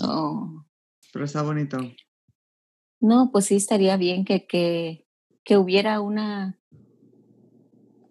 Oh. 0.01 0.65
Pero 1.13 1.25
está 1.25 1.41
bonito. 1.41 1.77
No, 2.99 3.31
pues 3.31 3.45
sí 3.45 3.55
estaría 3.55 3.95
bien 3.95 4.25
que, 4.25 4.47
que, 4.47 5.07
que 5.43 5.57
hubiera 5.57 6.01
una, 6.01 6.59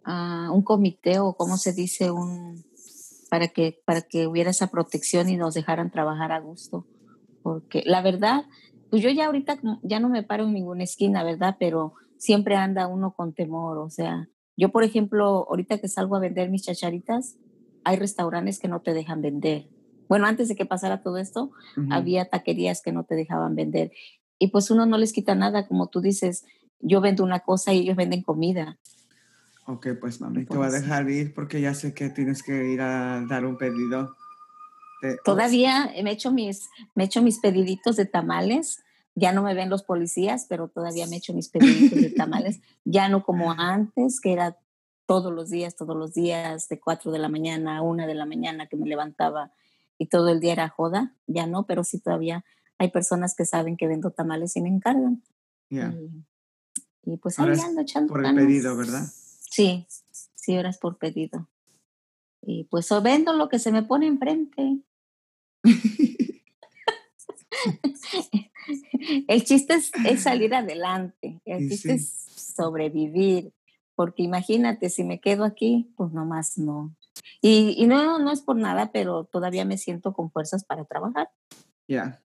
uh, 0.06 0.52
un 0.54 0.62
comité 0.62 1.18
o 1.18 1.36
como 1.36 1.56
se 1.56 1.72
dice, 1.72 2.10
un, 2.10 2.64
para, 3.30 3.48
que, 3.48 3.82
para 3.84 4.02
que 4.02 4.26
hubiera 4.26 4.50
esa 4.50 4.68
protección 4.68 5.28
y 5.28 5.36
nos 5.36 5.54
dejaran 5.54 5.90
trabajar 5.90 6.32
a 6.32 6.40
gusto. 6.40 6.86
Porque 7.42 7.82
la 7.84 8.00
verdad, 8.02 8.44
pues 8.90 9.02
yo 9.02 9.10
ya 9.10 9.26
ahorita 9.26 9.58
ya 9.82 10.00
no 10.00 10.08
me 10.08 10.22
paro 10.22 10.44
en 10.44 10.54
ninguna 10.54 10.84
esquina, 10.84 11.24
¿verdad? 11.24 11.56
Pero 11.58 11.94
siempre 12.18 12.56
anda 12.56 12.86
uno 12.86 13.12
con 13.12 13.32
temor. 13.32 13.78
O 13.78 13.90
sea, 13.90 14.28
yo 14.56 14.70
por 14.70 14.84
ejemplo, 14.84 15.46
ahorita 15.48 15.78
que 15.78 15.88
salgo 15.88 16.16
a 16.16 16.20
vender 16.20 16.50
mis 16.50 16.64
chacharitas, 16.64 17.36
hay 17.84 17.96
restaurantes 17.96 18.58
que 18.58 18.68
no 18.68 18.80
te 18.80 18.94
dejan 18.94 19.22
vender. 19.22 19.68
Bueno, 20.08 20.26
antes 20.26 20.48
de 20.48 20.54
que 20.54 20.66
pasara 20.66 21.02
todo 21.02 21.18
esto, 21.18 21.50
había 21.90 22.28
taquerías 22.28 22.80
que 22.80 22.92
no 22.92 23.04
te 23.04 23.16
dejaban 23.16 23.56
vender 23.56 23.90
y 24.38 24.48
pues 24.48 24.70
uno 24.70 24.86
no 24.86 24.98
les 24.98 25.12
quita 25.12 25.34
nada, 25.34 25.66
como 25.66 25.88
tú 25.88 26.00
dices, 26.00 26.44
yo 26.80 27.00
vendo 27.00 27.24
una 27.24 27.40
cosa 27.40 27.72
y 27.72 27.80
ellos 27.80 27.96
venden 27.96 28.22
comida. 28.22 28.78
Ok, 29.66 29.88
pues 30.00 30.20
mami, 30.20 30.44
te 30.44 30.56
voy 30.56 30.66
a 30.66 30.70
dejar 30.70 31.10
ir 31.10 31.34
porque 31.34 31.60
ya 31.60 31.74
sé 31.74 31.92
que 31.92 32.08
tienes 32.10 32.42
que 32.42 32.70
ir 32.70 32.80
a 32.80 33.24
dar 33.28 33.44
un 33.44 33.56
pedido. 33.56 34.14
Todavía 35.24 35.92
me 36.02 36.10
he 36.10 36.12
hecho 36.14 36.32
mis, 36.32 36.68
me 36.94 37.04
he 37.04 37.06
hecho 37.06 37.22
mis 37.22 37.38
pediditos 37.40 37.96
de 37.96 38.06
tamales. 38.06 38.82
Ya 39.14 39.32
no 39.32 39.42
me 39.42 39.54
ven 39.54 39.70
los 39.70 39.82
policías, 39.82 40.46
pero 40.48 40.68
todavía 40.68 41.06
me 41.06 41.16
he 41.16 41.18
hecho 41.18 41.32
mis 41.32 41.48
pediditos 41.48 42.00
de 42.00 42.10
tamales. 42.10 42.60
Ya 42.84 43.08
no 43.08 43.24
como 43.24 43.52
antes, 43.52 44.20
que 44.20 44.32
era 44.32 44.58
todos 45.06 45.32
los 45.32 45.48
días, 45.50 45.76
todos 45.76 45.96
los 45.96 46.12
días, 46.12 46.68
de 46.68 46.80
4 46.80 47.12
de 47.12 47.18
la 47.18 47.28
mañana 47.28 47.78
a 47.78 47.82
1 47.82 48.06
de 48.06 48.14
la 48.14 48.26
mañana 48.26 48.66
que 48.66 48.76
me 48.76 48.86
levantaba 48.86 49.52
y 49.98 50.06
todo 50.06 50.28
el 50.28 50.40
día 50.40 50.52
era 50.52 50.68
joda. 50.68 51.14
Ya 51.26 51.46
no, 51.46 51.66
pero 51.66 51.84
sí 51.84 51.98
todavía 51.98 52.44
hay 52.78 52.90
personas 52.90 53.34
que 53.34 53.46
saben 53.46 53.76
que 53.76 53.86
vendo 53.86 54.10
tamales 54.10 54.56
y 54.56 54.60
me 54.60 54.68
encargan. 54.68 55.22
Y, 57.02 57.16
pues 57.18 57.38
ahí 57.38 57.58
ando 57.58 57.80
echando 57.80 58.12
Por 58.12 58.24
el 58.24 58.34
pedido, 58.34 58.76
¿verdad? 58.76 59.06
Sí, 59.50 59.86
sí, 60.34 60.58
horas 60.58 60.78
por 60.78 60.98
pedido. 60.98 61.48
Y 62.42 62.64
pues 62.64 62.90
o 62.92 63.00
vendo 63.00 63.32
lo 63.32 63.48
que 63.48 63.58
se 63.58 63.72
me 63.72 63.82
pone 63.82 64.06
enfrente. 64.06 64.80
el 69.28 69.44
chiste 69.44 69.74
es, 69.74 69.92
salir 70.22 70.54
adelante, 70.54 71.40
el 71.44 71.68
chiste 71.68 71.94
es 71.94 72.12
sobrevivir, 72.56 73.52
porque 73.94 74.22
imagínate, 74.22 74.90
si 74.90 75.04
me 75.04 75.20
quedo 75.20 75.44
aquí, 75.44 75.92
pues 75.96 76.12
nomás 76.12 76.58
no. 76.58 76.94
Y, 77.40 77.74
y 77.78 77.86
no, 77.86 78.18
no 78.18 78.30
es 78.30 78.42
por 78.42 78.56
nada, 78.56 78.92
pero 78.92 79.24
todavía 79.24 79.64
me 79.64 79.78
siento 79.78 80.12
con 80.12 80.30
fuerzas 80.30 80.64
para 80.64 80.84
trabajar. 80.84 81.30
Ya 81.88 82.20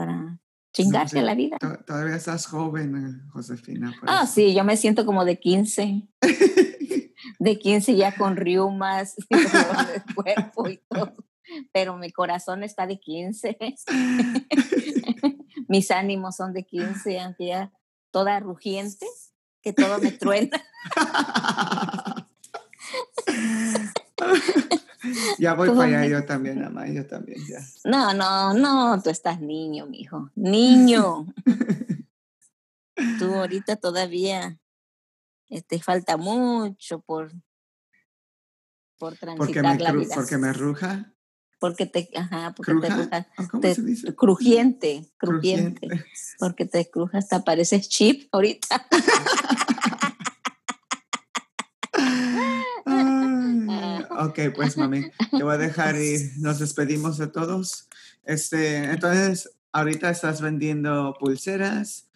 para 0.00 0.38
chingarse 0.72 1.20
la 1.20 1.34
vida. 1.34 1.58
Todavía 1.86 2.16
estás 2.16 2.46
joven, 2.46 2.96
eh, 2.96 3.30
Josefina. 3.32 3.94
Ah, 4.06 4.26
sí, 4.26 4.54
yo 4.54 4.64
me 4.64 4.78
siento 4.78 5.04
como 5.04 5.26
de 5.26 5.38
15. 5.38 6.08
de 7.38 7.58
15 7.58 7.96
ya 7.96 8.16
con 8.16 8.36
riumas, 8.36 9.16
de 9.16 10.14
cuerpo 10.14 10.70
y 10.70 10.80
todo. 10.88 11.14
Pero 11.72 11.96
mi 11.96 12.10
corazón 12.10 12.62
está 12.62 12.86
de 12.86 12.98
15. 12.98 13.58
Mis 15.68 15.90
ánimos 15.90 16.36
son 16.36 16.52
de 16.52 16.64
15, 16.64 17.20
aunque 17.20 17.46
ya 17.46 17.72
toda 18.10 18.40
rugiente, 18.40 19.06
que 19.62 19.72
todo 19.72 19.98
me 19.98 20.12
truena. 20.12 20.62
ya 25.38 25.54
voy 25.54 25.70
para 25.70 25.84
allá 25.84 26.06
yo 26.06 26.24
también, 26.24 26.60
mamá, 26.60 26.88
yo 26.88 27.06
también 27.06 27.38
ya. 27.46 27.60
No, 27.84 28.12
no, 28.14 28.54
no, 28.54 29.00
tú 29.02 29.10
estás 29.10 29.40
niño, 29.40 29.86
mijo. 29.86 30.30
Niño. 30.34 31.26
tú 33.18 33.34
ahorita 33.34 33.76
todavía 33.76 34.58
te 35.50 35.56
este, 35.56 35.80
falta 35.82 36.16
mucho 36.16 37.00
por, 37.00 37.32
por 38.98 39.16
transitar 39.16 39.36
porque 39.36 39.62
me, 39.62 39.78
la 39.78 39.92
vida. 39.92 40.14
Porque 40.14 40.38
me 40.38 40.52
ruja. 40.52 41.12
Porque 41.60 41.86
te, 41.86 42.08
ajá, 42.16 42.52
porque 42.56 42.72
te 42.74 42.88
¿Cruja? 42.88 43.26
¿O 43.38 43.48
¿Cómo 43.48 43.60
te- 43.60 43.74
se 43.74 43.82
dice? 43.82 44.14
crujiente, 44.16 45.04
crujiente, 45.18 45.88
porque 46.38 46.64
te 46.64 46.90
crujas, 46.90 47.28
te 47.28 47.38
pareces 47.40 47.88
chip 47.88 48.28
ahorita. 48.34 48.86
Ay, 52.84 54.04
ok, 54.18 54.38
pues 54.54 54.76
mami, 54.76 55.02
te 55.30 55.42
voy 55.42 55.54
a 55.54 55.58
dejar 55.58 55.96
y 55.96 56.30
nos 56.38 56.58
despedimos 56.58 57.18
de 57.18 57.26
todos. 57.28 57.88
Este, 58.24 58.76
entonces, 58.84 59.50
ahorita 59.72 60.10
estás 60.10 60.40
vendiendo 60.40 61.14
pulseras 61.18 62.06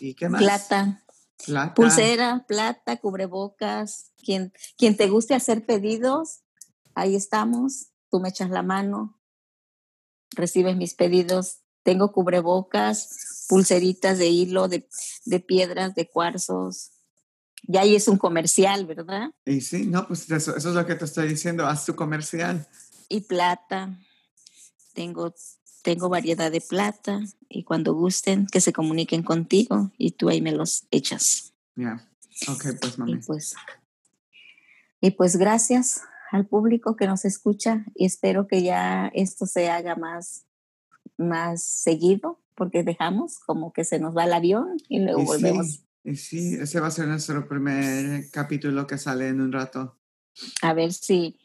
y 0.00 0.14
qué 0.14 0.28
más? 0.28 0.42
Plata, 0.42 1.02
Plata. 1.44 1.74
pulsera, 1.74 2.44
plata, 2.48 2.96
cubrebocas. 2.96 4.12
Quien, 4.22 4.52
quien 4.76 4.96
te 4.96 5.08
guste 5.08 5.34
hacer 5.34 5.64
pedidos, 5.64 6.40
ahí 6.94 7.14
estamos. 7.14 7.86
Tú 8.10 8.20
me 8.20 8.28
echas 8.28 8.50
la 8.50 8.62
mano, 8.62 9.20
recibes 10.36 10.76
mis 10.76 10.94
pedidos. 10.94 11.58
Tengo 11.82 12.12
cubrebocas, 12.12 13.44
pulseritas 13.48 14.18
de 14.18 14.26
hilo, 14.28 14.68
de, 14.68 14.88
de 15.24 15.40
piedras, 15.40 15.94
de 15.94 16.08
cuarzos. 16.08 16.90
Ya 17.64 17.80
ahí 17.82 17.96
es 17.96 18.08
un 18.08 18.18
comercial, 18.18 18.86
¿verdad? 18.86 19.30
Y 19.44 19.60
sí, 19.60 19.86
no, 19.86 20.06
pues 20.06 20.30
eso, 20.30 20.56
eso 20.56 20.68
es 20.68 20.74
lo 20.74 20.86
que 20.86 20.94
te 20.94 21.04
estoy 21.04 21.28
diciendo, 21.28 21.66
haz 21.66 21.84
tu 21.86 21.94
comercial. 21.96 22.66
y 23.08 23.20
plata. 23.22 23.98
Tengo, 24.94 25.34
tengo 25.82 26.08
variedad 26.08 26.50
de 26.50 26.60
plata 26.60 27.20
y 27.48 27.62
cuando 27.64 27.94
gusten 27.94 28.46
que 28.46 28.60
se 28.60 28.72
comuniquen 28.72 29.22
contigo 29.22 29.92
y 29.96 30.10
tú 30.12 30.28
ahí 30.28 30.42
me 30.42 30.52
los 30.52 30.86
echas. 30.90 31.54
Ya, 31.76 32.06
ok, 32.48 32.64
pues 32.80 32.94
Y 32.96 33.00
mami. 33.00 33.16
pues, 33.18 33.54
y 35.00 35.10
pues 35.12 35.36
gracias 35.36 36.02
al 36.30 36.46
público 36.46 36.96
que 36.96 37.06
nos 37.06 37.24
escucha 37.24 37.84
y 37.94 38.06
espero 38.06 38.46
que 38.46 38.62
ya 38.62 39.10
esto 39.14 39.46
se 39.46 39.70
haga 39.70 39.96
más, 39.96 40.46
más 41.16 41.62
seguido 41.62 42.40
porque 42.54 42.82
dejamos 42.82 43.38
como 43.40 43.72
que 43.72 43.84
se 43.84 43.98
nos 43.98 44.16
va 44.16 44.24
el 44.24 44.32
avión 44.32 44.76
y 44.88 45.00
luego 45.00 45.22
Y 45.22 45.24
volvemos 45.24 45.66
sí, 45.66 45.84
y 46.04 46.16
sí, 46.16 46.54
ese 46.54 46.80
va 46.80 46.88
a 46.88 46.90
ser 46.90 47.06
nuestro 47.08 47.48
primer 47.48 48.30
capítulo 48.30 48.86
que 48.86 48.98
sale 48.98 49.28
en 49.28 49.40
un 49.40 49.52
rato. 49.52 49.98
a 50.62 50.72
ver 50.72 50.92
si, 50.92 51.38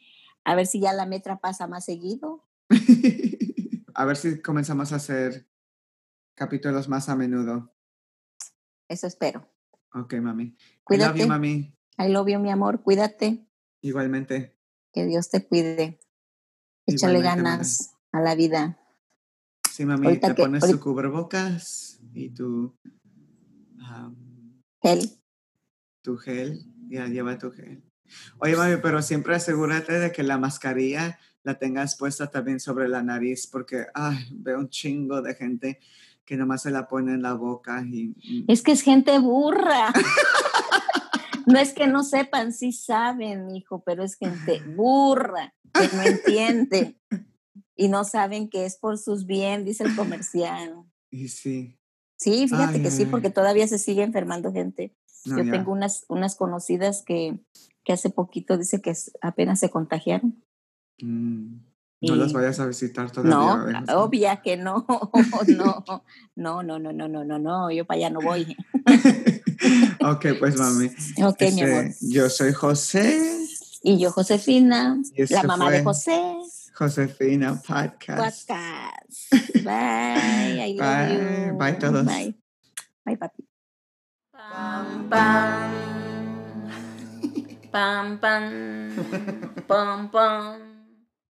a 0.44 0.54
ver 0.54 0.66
si 0.66 0.80
ya 0.80 0.92
la 0.92 1.06
metra 1.06 1.38
pasa 1.38 1.66
más 1.66 1.84
seguido. 1.84 2.44
a 3.94 4.04
ver 4.04 4.16
si 4.16 4.40
comenzamos 4.40 4.92
a 4.92 4.96
hacer 4.96 5.48
capítulos 6.34 6.88
más 6.88 7.08
a 7.08 7.16
menudo. 7.16 7.74
Eso 8.88 9.06
espero. 9.06 9.48
Ok, 9.94 10.14
mami. 10.14 10.44
I 10.44 10.48
love 10.48 10.58
Cuídate. 10.84 11.20
you, 11.20 11.26
mami. 11.28 11.76
I 11.98 12.08
love 12.08 12.28
you, 12.28 12.38
mi 12.38 12.50
amor. 12.50 12.82
Cuídate. 12.82 13.46
Igualmente. 13.80 14.53
Que 14.94 15.04
Dios 15.04 15.28
te 15.28 15.44
cuide. 15.44 15.98
Échale 16.86 17.18
Igualmente, 17.18 17.42
mami. 17.42 17.56
ganas 17.56 17.94
a 18.12 18.20
la 18.20 18.34
vida. 18.34 18.78
Sí, 19.70 19.84
mami, 19.84 20.06
Ahorita 20.06 20.28
te 20.28 20.34
que- 20.36 20.42
pones 20.42 20.60
tu 20.60 20.66
ahorita- 20.66 20.82
cubrebocas 20.84 22.00
y 22.12 22.30
tu, 22.30 22.76
Él. 24.82 25.10
tu 26.02 26.16
gel. 26.16 26.64
Ya, 26.88 27.06
lleva 27.08 27.36
tu 27.38 27.50
gel. 27.50 27.82
Oye, 28.38 28.54
mami, 28.56 28.76
pero 28.82 29.02
siempre 29.02 29.34
asegúrate 29.34 29.98
de 29.98 30.12
que 30.12 30.22
la 30.22 30.38
mascarilla 30.38 31.18
la 31.42 31.58
tengas 31.58 31.96
puesta 31.96 32.30
también 32.30 32.60
sobre 32.60 32.88
la 32.88 33.02
nariz, 33.02 33.46
porque 33.46 33.86
ay, 33.94 34.18
veo 34.32 34.58
un 34.60 34.68
chingo 34.68 35.22
de 35.22 35.34
gente 35.34 35.80
que 36.24 36.36
nomás 36.36 36.62
se 36.62 36.70
la 36.70 36.86
pone 36.88 37.12
en 37.14 37.22
la 37.22 37.34
boca 37.34 37.82
y... 37.86 38.14
y- 38.22 38.44
Es 38.48 38.62
que 38.62 38.72
es 38.72 38.82
gente 38.82 39.18
burra. 39.18 39.92
No 41.46 41.58
es 41.58 41.72
que 41.72 41.86
no 41.86 42.02
sepan, 42.04 42.52
sí 42.52 42.72
saben, 42.72 43.54
hijo, 43.54 43.82
pero 43.84 44.02
es 44.04 44.16
gente 44.16 44.62
burra 44.76 45.54
que 45.72 45.96
no 45.96 46.02
entiende 46.02 46.98
y 47.76 47.88
no 47.88 48.04
saben 48.04 48.48
que 48.48 48.64
es 48.64 48.76
por 48.78 48.98
sus 48.98 49.26
bien, 49.26 49.64
dice 49.64 49.84
el 49.84 49.94
comercial. 49.96 50.74
y 51.10 51.28
sí. 51.28 51.78
Sí, 52.16 52.46
fíjate 52.48 52.76
Ay, 52.76 52.82
que 52.82 52.88
ay, 52.88 52.94
sí, 52.94 53.02
ay. 53.02 53.08
porque 53.10 53.30
todavía 53.30 53.66
se 53.66 53.78
sigue 53.78 54.02
enfermando 54.02 54.52
gente. 54.52 54.96
No, 55.26 55.38
Yo 55.38 55.44
ya. 55.44 55.52
tengo 55.52 55.72
unas, 55.72 56.04
unas 56.08 56.36
conocidas 56.36 57.02
que, 57.04 57.40
que 57.84 57.92
hace 57.92 58.08
poquito 58.10 58.56
dice 58.56 58.80
que 58.80 58.92
apenas 59.20 59.58
se 59.60 59.68
contagiaron. 59.68 60.42
Mm, 61.00 61.56
No 62.02 62.14
las 62.16 62.32
vayas 62.32 62.60
a 62.60 62.66
visitar 62.66 63.10
todavía. 63.10 63.34
No, 63.56 63.64
¿verdad? 63.64 63.98
obvia 63.98 64.42
que 64.42 64.56
no, 64.56 64.86
no, 65.56 65.82
no, 66.36 66.62
no, 66.62 66.78
no, 66.78 66.92
no, 66.92 67.08
no, 67.08 67.24
no, 67.24 67.38
no, 67.38 67.70
yo 67.72 67.84
para 67.84 67.96
allá 67.98 68.10
no 68.10 68.20
voy. 68.20 68.56
ok, 70.00 70.26
pues 70.38 70.56
mami. 70.56 70.86
Ok, 71.22 71.40
mi 71.40 71.46
Este, 71.46 71.64
amor. 71.64 71.94
Yo 72.00 72.28
soy 72.30 72.52
José, 72.52 73.38
Y 73.82 73.98
yo, 73.98 74.10
Josefina, 74.10 74.98
Y 75.14 75.26
la 75.32 75.42
mamá 75.42 75.70
de 75.70 75.82
José. 75.84 76.18
Josefina 76.74 77.60
Podcast. 77.62 78.48
Podcast. 78.48 79.32
Bye. 79.62 80.58
I 80.60 80.74
love 80.76 81.08
Bye. 81.08 81.14
you. 81.14 81.58
Bye, 81.58 81.72
todos. 81.74 82.04
Bye. 82.04 82.34
Bye, 83.04 83.16
papi. 83.16 83.44
Pam, 84.32 85.08
pam. 85.08 85.70
Pam, 87.72 88.18
pam. 88.20 88.92
Pam, 89.66 90.08
pam. 90.10 90.73